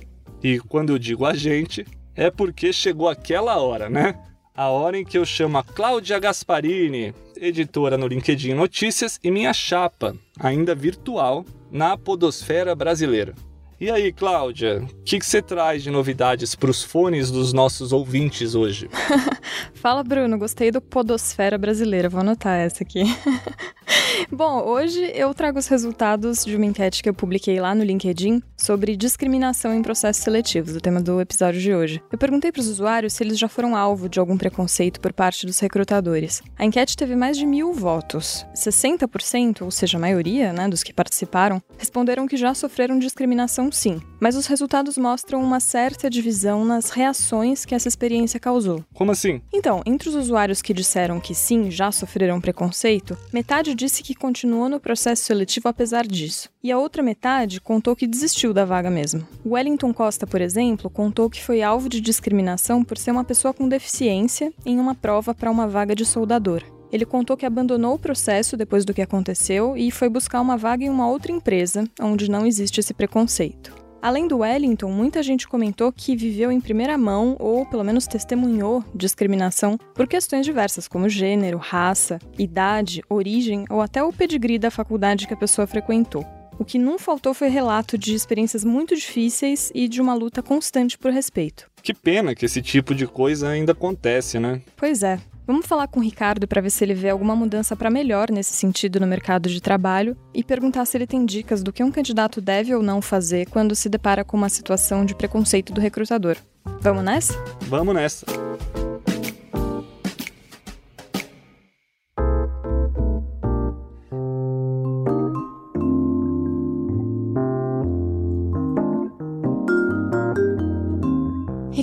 E 0.43 0.59
quando 0.61 0.91
eu 0.91 0.99
digo 0.99 1.27
a 1.27 1.35
gente, 1.35 1.85
é 2.15 2.31
porque 2.31 2.73
chegou 2.73 3.09
aquela 3.09 3.57
hora, 3.59 3.91
né? 3.91 4.15
A 4.55 4.69
hora 4.69 4.99
em 4.99 5.05
que 5.05 5.17
eu 5.17 5.25
chamo 5.25 5.59
a 5.59 5.63
Cláudia 5.65 6.19
Gasparini, 6.19 7.15
editora 7.37 7.97
no 7.97 8.07
LinkedIn 8.07 8.55
Notícias, 8.55 9.19
e 9.23 9.31
minha 9.31 9.53
chapa, 9.53 10.15
ainda 10.39 10.75
virtual, 10.75 11.45
na 11.71 11.97
Podosfera 11.97 12.75
Brasileira. 12.75 13.35
E 13.81 13.91
aí, 13.91 14.13
Cláudia, 14.13 14.83
o 14.83 15.03
que, 15.05 15.19
que 15.19 15.25
você 15.25 15.41
traz 15.41 15.83
de 15.83 15.91
novidades 15.91 16.55
para 16.55 16.71
os 16.71 16.85
fones 16.85 17.31
dos 17.31 17.55
nossos 17.55 17.95
ouvintes 17.95 18.55
hoje? 18.55 18.91
Fala, 19.73 20.05
Bruno. 20.05 20.37
Gostei 20.37 20.71
do 20.71 20.83
Podosfera 20.83 21.57
Brasileira. 21.57 22.07
Vou 22.07 22.21
anotar 22.21 22.59
essa 22.59 22.83
aqui. 22.83 23.05
Bom, 24.31 24.63
hoje 24.65 25.01
eu 25.15 25.33
trago 25.33 25.59
os 25.59 25.67
resultados 25.67 26.45
de 26.45 26.57
uma 26.57 26.67
enquete 26.67 27.03
que 27.03 27.09
eu 27.09 27.15
publiquei 27.15 27.61
lá 27.61 27.75
no 27.75 27.85
LinkedIn 27.85 28.43
sobre 28.57 28.97
discriminação 28.97 29.75
em 29.75 29.83
processos 29.83 30.23
seletivos, 30.23 30.77
o 30.77 30.81
tema 30.81 31.01
do 31.01 31.21
episódio 31.21 31.61
de 31.61 31.75
hoje. 31.75 32.03
Eu 32.13 32.19
perguntei 32.19 32.53
para 32.53 32.61
os 32.61 32.69
usuários 32.69 33.15
se 33.15 33.23
eles 33.23 33.39
já 33.39 33.49
foram 33.49 33.77
alvo 33.77 34.09
de 34.09 34.19
algum 34.19 34.37
preconceito 34.37 35.01
por 35.01 35.13
parte 35.13 35.47
dos 35.47 35.59
recrutadores. 35.59 36.43
A 36.59 36.65
enquete 36.65 36.97
teve 36.97 37.17
mais 37.17 37.37
de 37.37 37.47
mil 37.47 37.73
votos. 37.73 38.47
60%, 38.55 39.63
ou 39.63 39.71
seja, 39.71 39.97
a 39.97 40.01
maioria 40.01 40.53
né, 40.53 40.69
dos 40.69 40.83
que 40.83 40.93
participaram, 40.93 41.63
responderam 41.79 42.27
que 42.27 42.37
já 42.37 42.55
sofreram 42.55 42.99
discriminação 42.99 43.71
sim. 43.73 44.01
Mas 44.21 44.37
os 44.37 44.47
resultados 44.47 44.99
mostram 44.99 45.43
uma 45.43 45.61
certa 45.61 46.11
divisão 46.11 46.65
nas 46.65 46.91
reações 46.91 47.65
que 47.65 47.75
essa 47.75 47.89
experiência 47.89 48.41
causou. 48.41 48.85
Como 48.95 49.13
assim? 49.13 49.41
Então, 49.53 49.83
entre 49.87 50.09
os 50.09 50.15
usuários 50.15 50.61
que 50.61 50.75
disseram 50.75 51.21
que 51.21 51.35
sim, 51.35 51.71
já 51.71 51.91
sofreram 51.91 52.41
preconceito, 52.41 53.17
metade 53.33 53.75
disse 53.75 54.03
que 54.03 54.10
continuou 54.15 54.69
no 54.69 54.81
processo 54.81 55.25
seletivo 55.25 55.69
apesar 55.69 56.07
disso. 56.07 56.49
E 56.63 56.71
a 56.71 56.79
outra 56.79 57.03
metade 57.03 57.61
contou 57.61 57.97
que 57.97 58.07
desistiu 58.07 58.53
da 58.53 58.65
vaga 58.65 58.91
mesmo. 58.91 59.27
Wellington 59.45 59.93
Costa, 59.93 60.27
por 60.27 60.41
exemplo, 60.41 60.91
contou 60.91 61.31
que 61.31 61.43
foi 61.43 61.63
alvo 61.63 61.89
de 61.89 62.01
discriminação 62.01 62.85
por 62.85 62.99
ser 62.99 63.11
uma 63.11 63.25
pessoa 63.25 63.55
com 63.55 63.69
deficiência 63.69 64.53
em 64.65 64.79
uma 64.79 64.95
prova 64.95 65.35
para 65.35 65.51
uma 65.51 65.67
vaga 65.67 65.95
de 65.95 66.05
soldador. 66.05 66.63
Ele 66.93 67.07
contou 67.07 67.37
que 67.37 67.47
abandonou 67.47 67.95
o 67.95 67.99
processo 67.99 68.57
depois 68.57 68.85
do 68.85 68.93
que 68.93 69.03
aconteceu 69.03 69.77
e 69.77 69.91
foi 69.91 70.09
buscar 70.09 70.41
uma 70.41 70.57
vaga 70.57 70.85
em 70.85 70.91
uma 70.91 71.09
outra 71.09 71.31
empresa, 71.31 71.89
onde 72.01 72.29
não 72.29 72.45
existe 72.45 72.81
esse 72.81 72.93
preconceito. 72.93 73.80
Além 74.03 74.27
do 74.27 74.39
Wellington, 74.39 74.91
muita 74.91 75.23
gente 75.23 75.47
comentou 75.47 75.93
que 75.93 76.17
viveu 76.17 76.51
em 76.51 76.59
primeira 76.59 76.97
mão 76.97 77.37
ou 77.39 77.67
pelo 77.67 77.85
menos 77.85 78.07
testemunhou 78.07 78.83
discriminação 78.95 79.77
por 79.95 80.09
questões 80.09 80.47
diversas, 80.47 80.89
como 80.89 81.07
gênero, 81.07 81.59
raça, 81.59 82.19
idade, 82.39 83.03
origem 83.11 83.67
ou 83.69 83.83
até 83.83 84.03
o 84.03 84.11
pedigree 84.11 84.59
da 84.59 84.71
faculdade 84.71 85.27
que 85.27 85.35
a 85.35 85.37
pessoa 85.37 85.67
frequentou. 85.67 86.25
O 86.59 86.65
que 86.65 86.79
não 86.79 86.99
faltou 86.99 87.35
foi 87.35 87.49
relato 87.49 87.99
de 87.99 88.15
experiências 88.15 88.65
muito 88.65 88.95
difíceis 88.95 89.71
e 89.75 89.87
de 89.87 90.01
uma 90.01 90.15
luta 90.15 90.43
constante 90.43 90.97
por 90.97 91.11
respeito. 91.11 91.71
Que 91.83 91.93
pena 91.93 92.35
que 92.35 92.45
esse 92.45 92.63
tipo 92.63 92.95
de 92.95 93.07
coisa 93.07 93.49
ainda 93.49 93.73
acontece, 93.73 94.39
né? 94.39 94.63
Pois 94.77 95.03
é. 95.03 95.19
Vamos 95.51 95.67
falar 95.67 95.89
com 95.89 95.99
o 95.99 96.03
Ricardo 96.03 96.47
para 96.47 96.61
ver 96.61 96.71
se 96.71 96.85
ele 96.85 96.95
vê 96.95 97.09
alguma 97.09 97.35
mudança 97.35 97.75
para 97.75 97.91
melhor 97.91 98.31
nesse 98.31 98.53
sentido 98.53 99.01
no 99.01 99.07
mercado 99.07 99.49
de 99.49 99.61
trabalho 99.61 100.17
e 100.33 100.45
perguntar 100.45 100.85
se 100.85 100.97
ele 100.97 101.09
tem 101.09 101.27
dicas 101.27 101.61
do 101.61 101.73
que 101.73 101.83
um 101.83 101.91
candidato 101.91 102.41
deve 102.41 102.73
ou 102.73 102.85
não 102.85 103.03
fazer 103.03 103.49
quando 103.51 103.75
se 103.75 103.89
depara 103.89 104.25
com 104.25 104.37
uma 104.37 104.49
situação 104.49 105.05
de 105.05 105.13
preconceito 105.13 105.73
do 105.73 105.81
recrutador. 105.81 106.37
Vamos 106.81 107.03
nessa? 107.03 107.35
Vamos 107.63 107.93
nessa. 107.93 108.25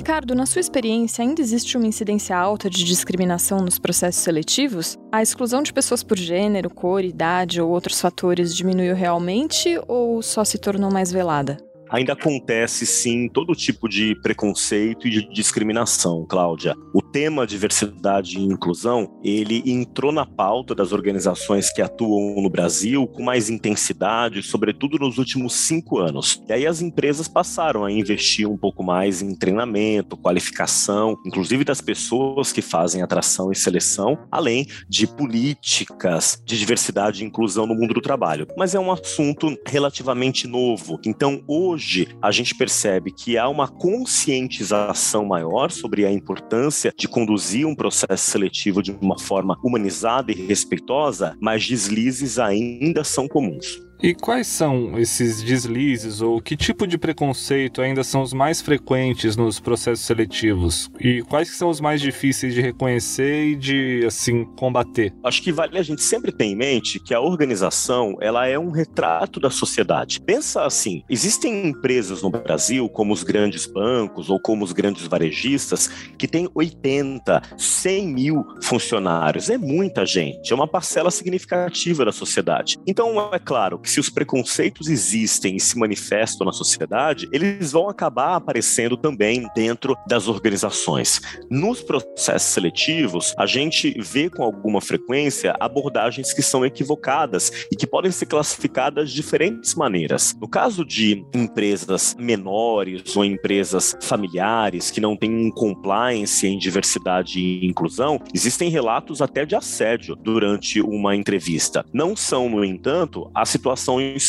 Ricardo, 0.08 0.34
na 0.34 0.46
sua 0.46 0.60
experiência, 0.60 1.22
ainda 1.22 1.42
existe 1.42 1.76
uma 1.76 1.86
incidência 1.86 2.34
alta 2.34 2.70
de 2.70 2.82
discriminação 2.82 3.60
nos 3.60 3.78
processos 3.78 4.22
seletivos? 4.22 4.96
A 5.12 5.20
exclusão 5.20 5.62
de 5.62 5.70
pessoas 5.70 6.02
por 6.02 6.16
gênero, 6.16 6.70
cor, 6.70 7.04
idade 7.04 7.60
ou 7.60 7.68
outros 7.68 8.00
fatores 8.00 8.56
diminuiu 8.56 8.94
realmente 8.94 9.78
ou 9.86 10.22
só 10.22 10.46
se 10.46 10.56
tornou 10.56 10.90
mais 10.90 11.12
velada? 11.12 11.58
Ainda 11.90 12.12
acontece 12.12 12.86
sim 12.86 13.28
todo 13.28 13.54
tipo 13.54 13.88
de 13.88 14.14
preconceito 14.22 15.06
e 15.06 15.10
de 15.10 15.32
discriminação, 15.32 16.26
Cláudia. 16.28 16.74
O 16.92 17.02
tema 17.02 17.46
diversidade 17.46 18.38
e 18.38 18.42
inclusão, 18.42 19.18
ele 19.22 19.62
entrou 19.66 20.12
na 20.12 20.26
pauta 20.26 20.74
das 20.74 20.92
organizações 20.92 21.72
que 21.72 21.82
atuam 21.82 22.40
no 22.42 22.50
Brasil 22.50 23.06
com 23.06 23.22
mais 23.22 23.48
intensidade, 23.48 24.42
sobretudo 24.42 24.98
nos 24.98 25.18
últimos 25.18 25.54
cinco 25.54 25.98
anos. 25.98 26.42
E 26.48 26.52
aí 26.52 26.66
as 26.66 26.80
empresas 26.80 27.28
passaram 27.28 27.84
a 27.84 27.90
investir 27.92 28.48
um 28.48 28.56
pouco 28.56 28.82
mais 28.82 29.22
em 29.22 29.34
treinamento, 29.34 30.16
qualificação, 30.16 31.16
inclusive 31.26 31.64
das 31.64 31.80
pessoas 31.80 32.52
que 32.52 32.62
fazem 32.62 33.02
atração 33.02 33.50
e 33.50 33.56
seleção, 33.56 34.18
além 34.30 34.66
de 34.88 35.06
políticas 35.06 36.42
de 36.44 36.58
diversidade 36.58 37.22
e 37.22 37.26
inclusão 37.26 37.66
no 37.66 37.74
mundo 37.74 37.94
do 37.94 38.00
trabalho. 38.00 38.46
Mas 38.56 38.74
é 38.74 38.80
um 38.80 38.92
assunto 38.92 39.56
relativamente 39.66 40.46
novo. 40.46 41.00
Então, 41.04 41.42
hoje 41.46 41.77
hoje 41.78 42.08
a 42.20 42.32
gente 42.32 42.56
percebe 42.56 43.12
que 43.12 43.38
há 43.38 43.48
uma 43.48 43.68
conscientização 43.68 45.24
maior 45.24 45.70
sobre 45.70 46.04
a 46.04 46.10
importância 46.10 46.92
de 46.96 47.06
conduzir 47.06 47.64
um 47.68 47.74
processo 47.74 48.32
seletivo 48.32 48.82
de 48.82 48.90
uma 49.00 49.16
forma 49.16 49.56
humanizada 49.62 50.32
e 50.32 50.34
respeitosa, 50.34 51.36
mas 51.40 51.66
deslizes 51.68 52.36
ainda 52.40 53.04
são 53.04 53.28
comuns. 53.28 53.87
E 54.00 54.14
quais 54.14 54.46
são 54.46 54.96
esses 54.96 55.42
deslizes 55.42 56.20
ou 56.20 56.40
que 56.40 56.56
tipo 56.56 56.86
de 56.86 56.96
preconceito 56.96 57.82
ainda 57.82 58.04
são 58.04 58.22
os 58.22 58.32
mais 58.32 58.60
frequentes 58.60 59.36
nos 59.36 59.58
processos 59.58 60.06
seletivos? 60.06 60.88
E 61.00 61.20
quais 61.22 61.56
são 61.56 61.68
os 61.68 61.80
mais 61.80 62.00
difíceis 62.00 62.54
de 62.54 62.60
reconhecer 62.60 63.48
e 63.48 63.56
de 63.56 64.04
assim 64.06 64.44
combater? 64.56 65.12
Acho 65.24 65.42
que 65.42 65.50
vale 65.50 65.76
a 65.76 65.82
gente 65.82 66.02
sempre 66.02 66.30
ter 66.30 66.44
em 66.44 66.54
mente 66.54 67.00
que 67.00 67.12
a 67.12 67.20
organização, 67.20 68.16
ela 68.20 68.46
é 68.46 68.56
um 68.56 68.70
retrato 68.70 69.40
da 69.40 69.50
sociedade. 69.50 70.20
Pensa 70.20 70.64
assim, 70.64 71.02
existem 71.10 71.66
empresas 71.66 72.22
no 72.22 72.30
Brasil, 72.30 72.88
como 72.88 73.12
os 73.12 73.24
grandes 73.24 73.66
bancos 73.66 74.30
ou 74.30 74.38
como 74.38 74.64
os 74.64 74.72
grandes 74.72 75.08
varejistas, 75.08 75.88
que 76.16 76.28
têm 76.28 76.48
80, 76.54 77.42
100 77.56 78.06
mil 78.06 78.46
funcionários. 78.62 79.50
É 79.50 79.58
muita 79.58 80.06
gente, 80.06 80.52
é 80.52 80.54
uma 80.54 80.68
parcela 80.68 81.10
significativa 81.10 82.04
da 82.04 82.12
sociedade. 82.12 82.78
Então, 82.86 83.28
é 83.32 83.40
claro 83.40 83.80
se 83.88 84.00
os 84.00 84.10
preconceitos 84.10 84.88
existem 84.88 85.56
e 85.56 85.60
se 85.60 85.78
manifestam 85.78 86.46
na 86.46 86.52
sociedade, 86.52 87.28
eles 87.32 87.72
vão 87.72 87.88
acabar 87.88 88.36
aparecendo 88.36 88.96
também 88.96 89.46
dentro 89.54 89.96
das 90.06 90.28
organizações. 90.28 91.20
Nos 91.50 91.80
processos 91.80 92.48
seletivos, 92.48 93.34
a 93.38 93.46
gente 93.46 93.94
vê 94.00 94.28
com 94.28 94.42
alguma 94.42 94.80
frequência 94.80 95.56
abordagens 95.58 96.32
que 96.32 96.42
são 96.42 96.64
equivocadas 96.64 97.50
e 97.72 97.76
que 97.76 97.86
podem 97.86 98.10
ser 98.10 98.26
classificadas 98.26 99.10
de 99.10 99.16
diferentes 99.16 99.74
maneiras. 99.74 100.34
No 100.40 100.48
caso 100.48 100.84
de 100.84 101.24
empresas 101.34 102.14
menores 102.18 103.16
ou 103.16 103.24
empresas 103.24 103.96
familiares 104.02 104.90
que 104.90 105.00
não 105.00 105.16
têm 105.16 105.30
um 105.30 105.50
compliance 105.50 106.46
em 106.46 106.58
diversidade 106.58 107.40
e 107.40 107.66
inclusão, 107.66 108.20
existem 108.34 108.70
relatos 108.70 109.20
até 109.20 109.44
de 109.44 109.54
assédio 109.54 110.16
durante 110.16 110.80
uma 110.80 111.14
entrevista. 111.14 111.84
Não 111.92 112.14
são, 112.16 112.48
no 112.48 112.64
entanto, 112.64 113.30
as 113.34 113.48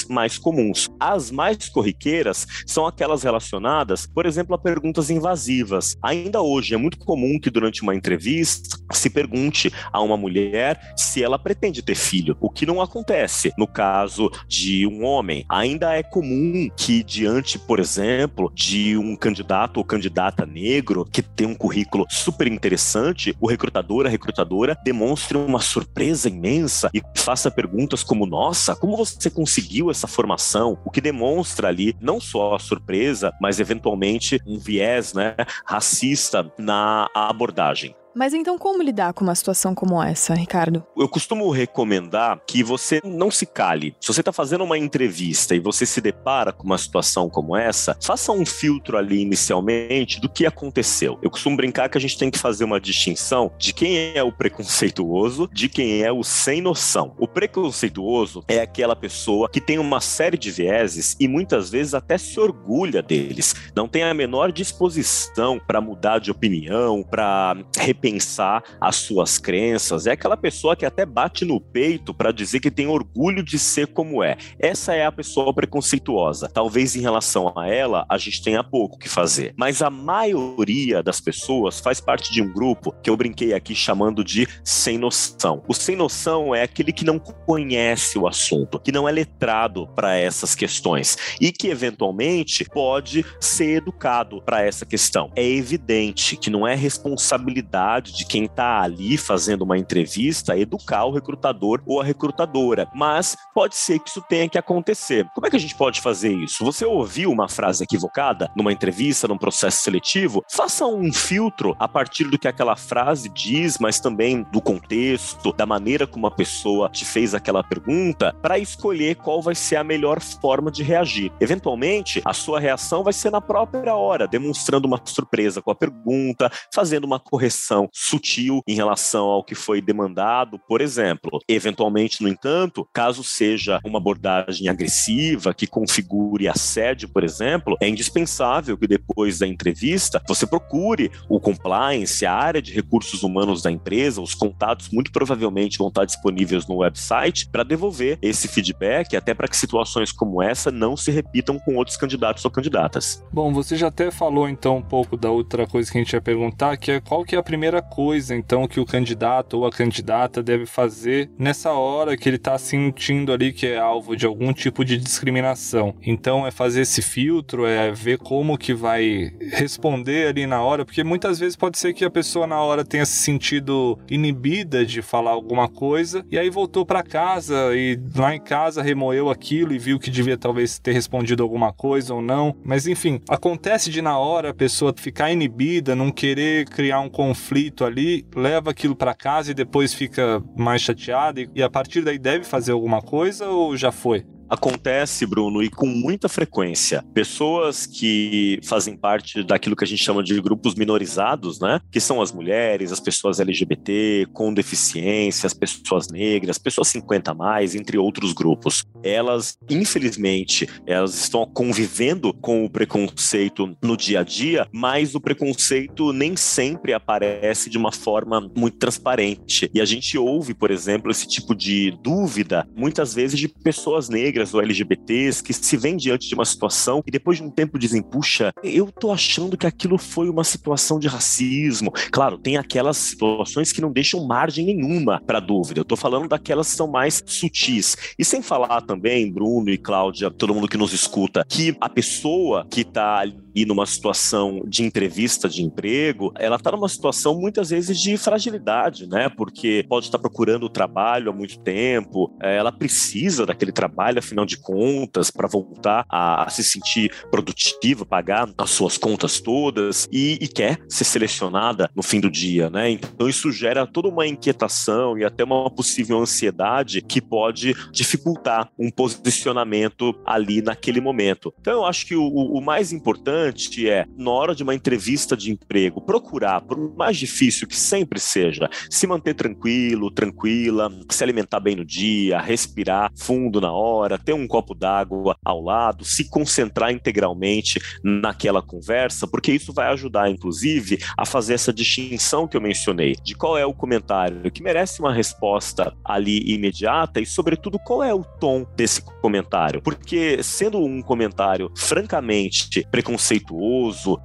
mais 0.10 0.38
comuns. 0.38 0.90
As 1.00 1.32
mais 1.32 1.70
corriqueiras 1.70 2.46
são 2.66 2.86
aquelas 2.86 3.24
relacionadas, 3.24 4.06
por 4.06 4.26
exemplo, 4.26 4.56
a 4.56 4.58
perguntas 4.58 5.10
invasivas. 5.10 5.96
Ainda 6.02 6.42
hoje 6.42 6.74
é 6.74 6.78
muito 6.78 6.98
comum 6.98 7.40
que 7.40 7.50
durante 7.50 7.82
uma 7.82 7.96
entrevista 7.96 8.78
se 8.92 9.10
pergunte 9.10 9.72
a 9.92 10.02
uma 10.02 10.18
mulher 10.18 10.94
se 10.96 11.24
ela 11.24 11.40
pretende 11.40 11.82
ter 11.82 11.96
filho, 11.96 12.36
o 12.40 12.50
que 12.50 12.66
não 12.66 12.82
acontece 12.82 13.52
no 13.58 13.68
caso 13.68 14.32
de 14.48 14.86
um 14.88 15.04
homem. 15.04 15.46
Ainda 15.50 15.94
é 15.94 16.04
comum 16.04 16.70
que 16.76 17.04
diante, 17.04 17.58
por 17.58 17.80
exemplo, 17.80 18.52
de 18.54 18.98
um 18.98 19.16
candidato 19.16 19.78
ou 19.78 19.84
candidata 19.84 20.46
negro 20.46 21.06
que 21.06 21.22
tem 21.22 21.48
um 21.48 21.56
currículo 21.56 22.06
super 22.10 22.48
interessante, 22.48 23.36
o 23.40 23.48
recrutador, 23.48 24.06
a 24.06 24.10
recrutadora 24.10 24.78
demonstre 24.84 25.38
uma 25.38 25.60
surpresa 25.60 26.30
imensa 26.30 26.90
e 26.94 27.02
faça 27.16 27.52
perguntas 27.52 28.04
como: 28.04 28.26
"Nossa, 28.26 28.76
como 28.76 28.98
você 28.98 29.30
conseguiu 29.40 29.90
essa 29.90 30.08
formação?", 30.08 30.78
o 30.84 30.92
que 30.92 31.00
demonstra 31.00 31.70
ali 31.70 31.96
não 32.02 32.20
só 32.20 32.56
a 32.56 32.60
surpresa, 32.60 33.34
mas 33.40 33.60
eventualmente 33.60 34.38
um 34.46 34.60
viés, 34.60 35.14
né, 35.14 35.34
racista 35.66 36.52
na 36.58 37.08
abordagem. 37.16 37.96
Mas 38.16 38.34
então 38.34 38.58
como 38.58 38.84
lidar 38.84 39.14
com 39.14 39.24
uma 39.24 39.36
situação 39.36 39.76
como 39.76 40.02
essa, 40.02 40.34
Ricardo? 40.34 40.84
Eu 40.98 41.08
costumo 41.08 41.50
recomendar 41.52 42.42
que 42.46 42.64
você 42.64 43.00
não 43.04 43.30
se 43.30 43.46
cale. 43.46 43.96
Se 44.02 44.08
você 44.08 44.22
está 44.22 44.32
fazendo 44.32 44.64
uma 44.64 44.78
entrevista 44.78 45.56
e 45.56 45.60
você 45.60 45.86
se 45.86 46.02
depara 46.02 46.52
com 46.52 46.64
uma 46.64 46.78
situação 46.78 47.30
como 47.30 47.56
essa, 47.56 47.98
faça 48.02 48.32
um 48.32 48.46
filtro 48.46 48.98
ali 48.98 49.22
inicialmente 49.22 50.20
do 50.20 50.30
que 50.30 50.46
aconteceu. 50.46 51.20
Eu 51.22 51.30
costumo 51.30 51.56
brincar 51.56 51.90
que 51.90 51.98
a 51.98 52.02
gente 52.02 52.18
tem 52.18 52.32
que 52.32 52.40
fazer 52.40 52.64
uma 52.64 52.80
distinção 52.80 53.52
de 53.58 53.74
quem 53.74 54.16
é 54.16 54.24
o 54.24 54.32
preconceituoso, 54.32 55.50
de 55.52 55.70
quem 55.70 56.02
é 56.04 56.12
o 56.12 56.24
sem 56.24 56.62
noção. 56.62 57.16
O 57.18 57.28
preconceituoso 57.28 58.44
é 58.48 58.60
aquela 58.60 58.96
pessoa 58.96 59.50
que 59.50 59.62
tem 59.62 59.78
uma 59.78 60.02
série 60.02 60.38
de 60.38 60.52
vieses 60.52 61.16
e 61.20 61.28
muitas 61.28 61.70
vezes 61.70 61.94
até 61.94 62.18
se 62.18 62.40
orgulha 62.40 63.02
deles. 63.02 63.56
Não 63.76 63.88
tem 63.88 64.04
a 64.04 64.14
menor 64.14 64.52
disposição 64.52 65.60
para 65.60 65.80
mudar 65.80 66.20
de 66.20 66.32
opinião, 66.32 67.04
para 67.04 67.58
repensar 68.00 68.64
as 68.80 68.96
suas 68.96 69.38
crenças. 69.38 70.08
É 70.08 70.12
aquela 70.12 70.38
pessoa 70.38 70.76
que 70.76 70.86
até 70.86 71.06
bate 71.06 71.44
no 71.44 71.60
peito 71.60 72.14
para 72.14 72.32
dizer 72.32 72.62
que 72.62 72.72
tem 72.72 72.88
orgulho 72.88 73.44
de 73.44 73.60
ser 73.60 73.88
como 73.88 74.24
é. 74.24 74.38
Essa 74.58 74.94
é 74.94 75.06
a 75.06 75.12
pessoa 75.12 75.54
preconceituosa. 75.54 76.50
Talvez 76.50 76.96
em 76.96 77.02
relação 77.02 77.54
a 77.56 77.68
ela 77.68 78.06
a 78.10 78.18
gente 78.18 78.42
tenha 78.42 78.64
pouco 78.64 78.98
que 78.98 79.10
fazer, 79.10 79.54
mas 79.58 79.82
a 79.82 79.90
maioria 79.90 81.04
das 81.04 81.20
pessoas 81.20 81.80
faz 81.80 82.00
parte 82.00 82.32
de 82.32 82.42
um 82.42 82.52
grupo 82.52 82.94
que 83.04 83.10
eu 83.10 83.18
brinquei 83.18 83.54
aqui 83.54 83.76
chamando 83.76 84.24
de 84.24 84.48
sem 84.64 84.98
noção. 84.98 85.64
O 85.68 85.74
sem 85.74 85.96
noção 85.96 86.56
é 86.56 86.64
aquele 86.64 86.94
que 86.94 87.04
não 87.04 87.20
conhece 87.20 88.18
o 88.18 88.28
assunto, 88.28 88.80
que 88.80 88.92
não 88.92 89.10
é 89.10 89.12
letrado 89.12 89.88
para 89.96 90.16
essas 90.16 90.56
questões 90.56 91.18
e 91.42 91.52
que 91.52 91.68
eventualmente 91.68 92.64
pode 92.66 93.26
ser 93.40 93.78
educado 93.78 94.42
para 94.42 94.62
essa 94.62 94.86
questão. 94.86 95.32
É 95.36 95.44
evidente 95.44 96.38
que 96.38 96.50
não 96.50 96.66
é 96.66 96.76
responsabilidade 96.76 97.89
de 97.98 98.26
quem 98.26 98.46
está 98.46 98.82
ali 98.82 99.18
fazendo 99.18 99.64
uma 99.64 99.78
entrevista 99.78 100.58
educar 100.58 101.06
o 101.06 101.12
recrutador 101.12 101.82
ou 101.86 102.00
a 102.00 102.04
recrutadora, 102.04 102.88
mas 102.94 103.36
pode 103.54 103.76
ser 103.76 104.00
que 104.00 104.10
isso 104.10 104.24
tenha 104.30 104.48
que 104.48 104.58
acontecer. 104.58 105.28
Como 105.34 105.48
é 105.48 105.50
que 105.50 105.56
a 105.56 105.60
gente 105.60 105.76
pode 105.76 106.02
fazer 106.02 106.32
isso? 106.32 106.64
Você 106.64 106.86
ouviu 106.86 107.32
uma 107.32 107.50
frase 107.50 107.84
equivocada 107.84 108.52
numa 108.56 108.72
entrevista, 108.72 109.28
num 109.28 109.38
processo 109.38 109.80
seletivo? 109.80 110.44
Faça 110.52 110.86
um 110.86 111.12
filtro 111.12 111.76
a 111.80 111.88
partir 111.88 112.26
do 112.26 112.38
que 112.38 112.48
aquela 112.48 112.76
frase 112.76 113.30
diz, 113.30 113.78
mas 113.80 114.00
também 114.00 114.44
do 114.52 114.62
contexto, 114.62 115.52
da 115.54 115.66
maneira 115.66 116.06
como 116.06 116.28
a 116.28 116.32
pessoa 116.32 116.90
te 116.90 117.06
fez 117.06 117.34
aquela 117.34 117.64
pergunta, 117.64 118.36
para 118.42 118.60
escolher 118.60 119.16
qual 119.16 119.42
vai 119.42 119.56
ser 119.56 119.78
a 119.78 119.84
melhor 119.84 120.22
forma 120.22 120.70
de 120.70 120.84
reagir. 120.84 121.32
Eventualmente, 121.40 122.22
a 122.26 122.34
sua 122.34 122.60
reação 122.60 123.04
vai 123.04 123.14
ser 123.14 123.32
na 123.32 123.42
própria 123.42 123.96
hora, 123.96 124.28
demonstrando 124.28 124.88
uma 124.88 125.00
surpresa 125.04 125.62
com 125.62 125.72
a 125.72 125.76
pergunta, 125.76 126.52
fazendo 126.74 127.06
uma 127.06 127.20
correção 127.20 127.79
sutil 127.94 128.62
em 128.68 128.76
relação 128.76 129.26
ao 129.26 129.44
que 129.44 129.56
foi 129.56 129.82
demandado, 129.82 130.60
por 130.68 130.82
exemplo. 130.82 131.40
Eventualmente, 131.48 132.22
no 132.22 132.28
entanto, 132.28 132.88
caso 132.92 133.24
seja 133.24 133.80
uma 133.86 134.00
abordagem 134.00 134.68
agressiva 134.68 135.54
que 135.54 135.68
configure 135.68 136.48
assédio, 136.48 137.10
por 137.10 137.24
exemplo, 137.24 137.78
é 137.80 137.88
indispensável 137.88 138.78
que 138.78 138.88
depois 138.88 139.40
da 139.40 139.48
entrevista 139.48 140.22
você 140.28 140.46
procure 140.46 141.12
o 141.28 141.40
compliance, 141.40 142.26
a 142.26 142.34
área 142.34 142.62
de 142.62 142.74
recursos 142.74 143.24
humanos 143.24 143.62
da 143.62 143.72
empresa, 143.72 144.22
os 144.22 144.34
contatos 144.34 144.90
muito 144.90 145.12
provavelmente 145.12 145.78
vão 145.78 145.90
estar 145.90 146.06
disponíveis 146.06 146.68
no 146.68 146.78
website 146.78 147.50
para 147.50 147.64
devolver 147.64 148.18
esse 148.22 148.48
feedback, 148.48 149.16
até 149.16 149.34
para 149.34 149.48
que 149.48 149.58
situações 149.58 150.12
como 150.12 150.42
essa 150.42 150.72
não 150.72 150.98
se 150.98 151.12
repitam 151.12 151.60
com 151.60 151.76
outros 151.76 151.98
candidatos 151.98 152.44
ou 152.46 152.52
candidatas. 152.52 153.24
Bom, 153.32 153.54
você 153.54 153.76
já 153.76 153.88
até 153.88 154.10
falou 154.12 154.48
então 154.48 154.78
um 154.78 154.82
pouco 154.82 155.16
da 155.16 155.30
outra 155.30 155.68
coisa 155.68 155.92
que 155.92 155.98
a 155.98 156.02
gente 156.02 156.14
ia 156.14 156.22
perguntar, 156.22 156.78
que 156.78 156.92
é 156.92 157.00
qual 157.00 157.24
que 157.24 157.36
é 157.36 157.40
a 157.40 157.44
primeira 157.44 157.69
coisa, 157.82 158.36
então, 158.36 158.68
que 158.68 158.80
o 158.80 158.86
candidato 158.86 159.58
ou 159.58 159.66
a 159.66 159.72
candidata 159.72 160.42
deve 160.42 160.66
fazer 160.66 161.30
nessa 161.38 161.72
hora 161.72 162.18
que 162.18 162.28
ele 162.28 162.38
está 162.38 162.58
sentindo 162.58 163.32
ali 163.32 163.54
que 163.54 163.68
é 163.68 163.78
alvo 163.78 164.16
de 164.16 164.26
algum 164.26 164.52
tipo 164.52 164.84
de 164.84 164.98
discriminação. 164.98 165.96
Então, 166.02 166.46
é 166.46 166.52
fazer 166.52 166.82
esse 166.82 167.02
filtro, 167.02 167.66
é 167.66 167.92
ver 167.92 168.18
como 168.18 168.58
que 168.58 168.74
vai 168.74 169.32
responder 169.52 170.28
ali 170.28 170.48
na 170.48 170.62
hora, 170.62 170.84
porque 170.84 171.04
muitas 171.04 171.40
vezes 171.40 171.56
pode 171.56 171.78
ser 171.78 171.94
que 171.94 172.04
a 172.04 172.10
pessoa 172.10 172.48
na 172.48 172.60
hora 172.62 172.84
tenha 172.84 173.06
se 173.06 173.18
sentido 173.18 174.00
inibida 174.10 174.86
de 174.86 175.02
falar 175.02 175.32
alguma 175.32 175.68
coisa 175.68 176.26
e 176.32 176.38
aí 176.38 176.50
voltou 176.50 176.86
para 176.86 177.04
casa 177.04 177.76
e 177.76 178.00
lá 178.16 178.36
em 178.36 178.40
casa 178.40 178.82
remoeu 178.82 179.30
aquilo 179.30 179.74
e 179.74 179.80
viu 179.80 180.00
que 180.00 180.10
devia 180.10 180.38
talvez 180.38 180.80
ter 180.80 180.94
respondido 180.94 181.44
alguma 181.44 181.72
coisa 181.72 182.14
ou 182.14 182.22
não. 182.22 182.56
Mas 182.64 182.88
enfim, 182.88 183.22
acontece 183.30 183.90
de 183.90 184.02
na 184.02 184.18
hora 184.18 184.50
a 184.50 184.54
pessoa 184.54 184.94
ficar 184.96 185.32
inibida, 185.32 185.96
não 185.96 186.12
querer 186.12 186.66
criar 186.66 187.00
um 187.00 187.10
conflito 187.10 187.59
ali, 187.84 188.26
leva 188.36 188.72
aquilo 188.72 188.96
para 188.96 189.14
casa 189.14 189.52
e 189.52 189.54
depois 189.54 189.94
fica 189.94 190.44
mais 190.58 190.82
chateado 190.82 191.42
e, 191.42 191.50
e 191.56 191.64
a 191.64 191.70
partir 191.70 192.02
daí 192.02 192.18
deve 192.18 192.46
fazer 192.46 192.72
alguma 192.72 193.02
coisa 193.02 193.48
ou 193.48 193.76
já 193.76 193.92
foi? 193.92 194.26
Acontece, 194.50 195.26
Bruno, 195.26 195.62
e 195.62 195.70
com 195.70 195.86
muita 195.86 196.28
frequência. 196.28 197.04
Pessoas 197.14 197.86
que 197.86 198.60
fazem 198.64 198.98
parte 198.98 199.44
daquilo 199.44 199.76
que 199.76 199.84
a 199.84 199.88
gente 199.88 200.04
chama 200.04 200.24
de 200.24 200.42
grupos 200.42 200.74
minorizados, 200.74 201.60
né? 201.60 201.80
Que 201.92 202.00
são 202.00 202.22
as 202.22 202.32
mulheres, 202.32 202.92
as 202.92 203.00
pessoas 203.00 203.40
LGBT, 203.40 204.28
com 204.34 204.54
deficiência, 204.54 205.46
as 205.46 205.54
pessoas 205.54 206.08
negras, 206.10 206.58
pessoas 206.58 206.88
50 206.88 207.32
a 207.32 207.36
mais, 207.36 207.76
entre 207.76 207.98
outros 207.98 208.34
grupos. 208.34 208.84
Elas, 209.04 209.56
infelizmente, 209.70 210.68
elas 210.88 211.14
estão 211.14 211.46
convivendo 211.46 212.34
com 212.34 212.66
o 212.66 212.70
preconceito 212.70 213.78
no 213.84 213.96
dia 213.96 214.22
a 214.22 214.24
dia, 214.24 214.68
mas 214.74 215.14
o 215.14 215.22
preconceito 215.22 216.12
nem 216.12 216.36
sempre 216.36 216.94
aparece 216.94 217.70
de 217.70 217.78
uma 217.78 217.92
forma 217.92 218.50
muito 218.58 218.78
transparente. 218.78 219.70
E 219.74 219.80
a 219.80 219.86
gente 219.86 220.18
ouve, 220.18 220.56
por 220.56 220.72
exemplo, 220.72 221.12
esse 221.12 221.28
tipo 221.28 221.54
de 221.54 221.96
dúvida, 222.02 222.68
muitas 222.76 223.14
vezes, 223.14 223.40
de 223.40 223.48
pessoas 223.48 224.10
negras 224.10 224.39
negras 224.40 224.54
ou 224.54 224.62
LGBTs 224.62 225.44
que 225.44 225.54
se 225.54 225.76
vêm 225.76 225.98
diante 225.98 226.28
de 226.28 226.36
uma 226.36 226.46
situação 226.46 227.04
e 227.06 227.12
depois 227.12 227.38
de 227.38 227.44
um 227.44 227.50
tempo 227.50 227.78
dizem, 227.78 228.02
puxa, 228.02 228.54
eu 228.64 228.92
tô 228.92 229.12
achando 229.12 229.58
que 229.58 229.68
aquilo 229.68 229.98
foi 229.98 230.30
uma 230.30 230.44
situação 230.44 231.00
de 231.00 231.08
racismo. 231.08 231.92
Claro, 232.12 232.38
tem 232.38 232.58
aquelas 232.58 232.98
situações 232.98 233.72
que 233.72 233.82
não 233.82 233.92
deixam 233.92 234.26
margem 234.26 234.66
nenhuma 234.66 235.22
para 235.26 235.40
dúvida. 235.40 235.80
Eu 235.80 235.86
tô 235.86 235.96
falando 235.96 236.28
daquelas 236.28 236.70
que 236.70 236.78
são 236.78 236.88
mais 236.88 237.22
sutis. 237.26 237.98
E 238.18 238.24
sem 238.24 238.42
falar 238.42 238.82
também, 238.82 239.32
Bruno 239.32 239.70
e 239.70 239.78
Cláudia, 239.78 240.32
todo 240.32 240.54
mundo 240.54 240.68
que 240.68 240.78
nos 240.78 240.94
escuta, 240.94 241.46
que 241.48 241.76
a 241.82 241.90
pessoa 241.90 242.66
que 242.70 242.84
tá 242.84 243.26
ali 243.56 243.66
numa 243.66 243.86
situação 243.86 244.62
de 244.66 244.84
entrevista 244.84 245.50
de 245.50 245.64
emprego, 245.64 246.32
ela 246.38 246.56
está 246.56 246.72
numa 246.72 246.88
situação 246.88 247.40
muitas 247.40 247.70
vezes 247.70 248.00
de 248.00 248.18
fragilidade, 248.18 249.08
né? 249.08 249.30
Porque 249.30 249.86
pode 249.88 250.06
estar 250.06 250.20
procurando 250.20 250.70
trabalho 250.70 251.30
há 251.30 251.34
muito 251.34 251.60
tempo, 251.60 252.36
é, 252.42 252.58
ela 252.58 252.72
precisa 252.72 253.46
daquele 253.46 253.72
trabalho, 253.72 254.20
afinal 254.20 254.46
de 254.46 254.58
contas, 254.58 255.32
para 255.32 255.48
voltar 255.48 256.06
a, 256.10 256.44
a, 256.44 256.50
se 256.50 256.64
sentir 256.64 257.12
produtiva, 257.32 258.06
pagar 258.06 258.50
as 258.58 258.70
suas 258.70 258.98
contas 258.98 259.40
todas 259.40 260.08
e, 260.12 260.38
e 260.42 260.48
quer 260.48 260.80
ser 260.88 261.04
selecionada 261.04 261.90
no 261.96 262.04
fim 262.04 262.20
do 262.20 262.30
dia, 262.30 262.70
né? 262.70 262.90
Então 262.92 263.28
isso 263.28 263.52
gera 263.52 263.86
toda 263.86 264.08
uma 264.08 264.28
inquietação 264.28 265.18
e 265.18 265.24
até 265.24 265.44
uma 265.44 265.70
possível 265.70 266.20
ansiedade 266.20 267.02
que 267.02 267.22
pode 267.22 267.76
dificultar 267.92 268.70
um 268.78 268.90
posicionamento 268.90 270.14
ali 270.26 270.62
naquele 270.62 271.02
momento. 271.02 271.54
Então 271.60 271.74
eu 271.74 271.86
acho 271.86 272.06
que 272.06 272.16
o, 272.16 272.26
o 272.26 272.62
mais 272.62 272.92
importante 272.92 273.39
é, 273.88 274.06
na 274.18 274.32
hora 274.32 274.56
de 274.56 274.64
uma 274.64 274.76
entrevista 274.76 275.36
de 275.36 275.52
emprego, 275.52 276.02
procurar, 276.02 276.62
por 276.62 276.96
mais 276.96 277.18
difícil 277.18 277.68
que 277.68 277.76
sempre 277.76 278.20
seja, 278.20 278.70
se 278.90 279.08
manter 279.08 279.34
tranquilo, 279.34 280.12
tranquila, 280.12 280.92
se 281.10 281.24
alimentar 281.24 281.60
bem 281.60 281.76
no 281.76 281.86
dia, 281.86 282.40
respirar 282.40 283.12
fundo 283.16 283.62
na 283.62 283.72
hora, 283.72 284.18
ter 284.18 284.34
um 284.34 284.48
copo 284.48 284.74
d'água 284.74 285.38
ao 285.44 285.62
lado, 285.62 286.04
se 286.04 286.30
concentrar 286.30 286.92
integralmente 286.92 287.80
naquela 288.04 288.62
conversa, 288.62 289.28
porque 289.28 289.52
isso 289.52 289.74
vai 289.74 289.88
ajudar, 289.88 290.30
inclusive, 290.30 291.00
a 291.18 291.26
fazer 291.26 291.54
essa 291.54 291.74
distinção 291.74 292.48
que 292.48 292.58
eu 292.58 292.62
mencionei, 292.62 293.16
de 293.24 293.36
qual 293.36 293.58
é 293.58 293.66
o 293.66 293.74
comentário 293.74 294.52
que 294.52 294.64
merece 294.64 295.00
uma 295.00 295.14
resposta 295.14 295.94
ali 296.04 296.52
imediata 296.52 297.20
e, 297.20 297.26
sobretudo, 297.26 297.80
qual 297.80 298.04
é 298.04 298.14
o 298.14 298.24
tom 298.24 298.66
desse 298.76 299.02
comentário. 299.22 299.82
Porque, 299.82 300.42
sendo 300.44 300.80
um 300.80 301.02
comentário 301.02 301.72
francamente 301.76 302.86
preconceituoso, 302.92 303.29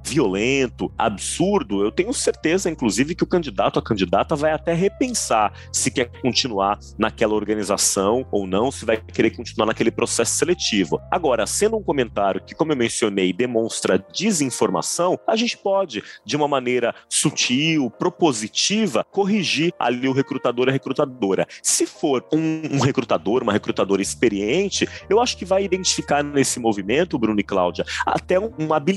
violento, 0.03 0.91
absurdo, 0.97 1.83
eu 1.83 1.91
tenho 1.91 2.13
certeza, 2.13 2.69
inclusive, 2.69 3.15
que 3.15 3.23
o 3.23 3.27
candidato, 3.27 3.77
a 3.77 3.81
candidata, 3.81 4.35
vai 4.35 4.51
até 4.51 4.73
repensar 4.73 5.53
se 5.71 5.91
quer 5.91 6.05
continuar 6.21 6.79
naquela 6.97 7.33
organização 7.33 8.25
ou 8.31 8.47
não, 8.47 8.71
se 8.71 8.85
vai 8.85 8.97
querer 8.97 9.31
continuar 9.31 9.67
naquele 9.67 9.91
processo 9.91 10.35
seletivo. 10.35 10.99
Agora, 11.11 11.45
sendo 11.45 11.77
um 11.77 11.83
comentário 11.83 12.41
que, 12.41 12.55
como 12.55 12.71
eu 12.71 12.77
mencionei, 12.77 13.31
demonstra 13.31 14.03
desinformação, 14.13 15.19
a 15.27 15.35
gente 15.35 15.57
pode, 15.57 16.03
de 16.25 16.35
uma 16.35 16.47
maneira 16.47 16.93
sutil, 17.09 17.89
propositiva, 17.91 19.05
corrigir 19.11 19.73
ali 19.77 20.07
o 20.07 20.13
recrutador 20.13 20.67
e 20.67 20.69
a 20.69 20.73
recrutadora. 20.73 21.47
Se 21.61 21.85
for 21.85 22.25
um, 22.33 22.61
um 22.71 22.79
recrutador, 22.79 23.43
uma 23.43 23.53
recrutadora 23.53 24.01
experiente, 24.01 24.87
eu 25.09 25.19
acho 25.19 25.37
que 25.37 25.45
vai 25.45 25.63
identificar 25.63 26.23
nesse 26.23 26.59
movimento, 26.59 27.17
Bruno 27.17 27.39
e 27.39 27.43
Cláudia, 27.43 27.85
até 28.05 28.39
uma 28.39 28.77
habilidade 28.77 28.94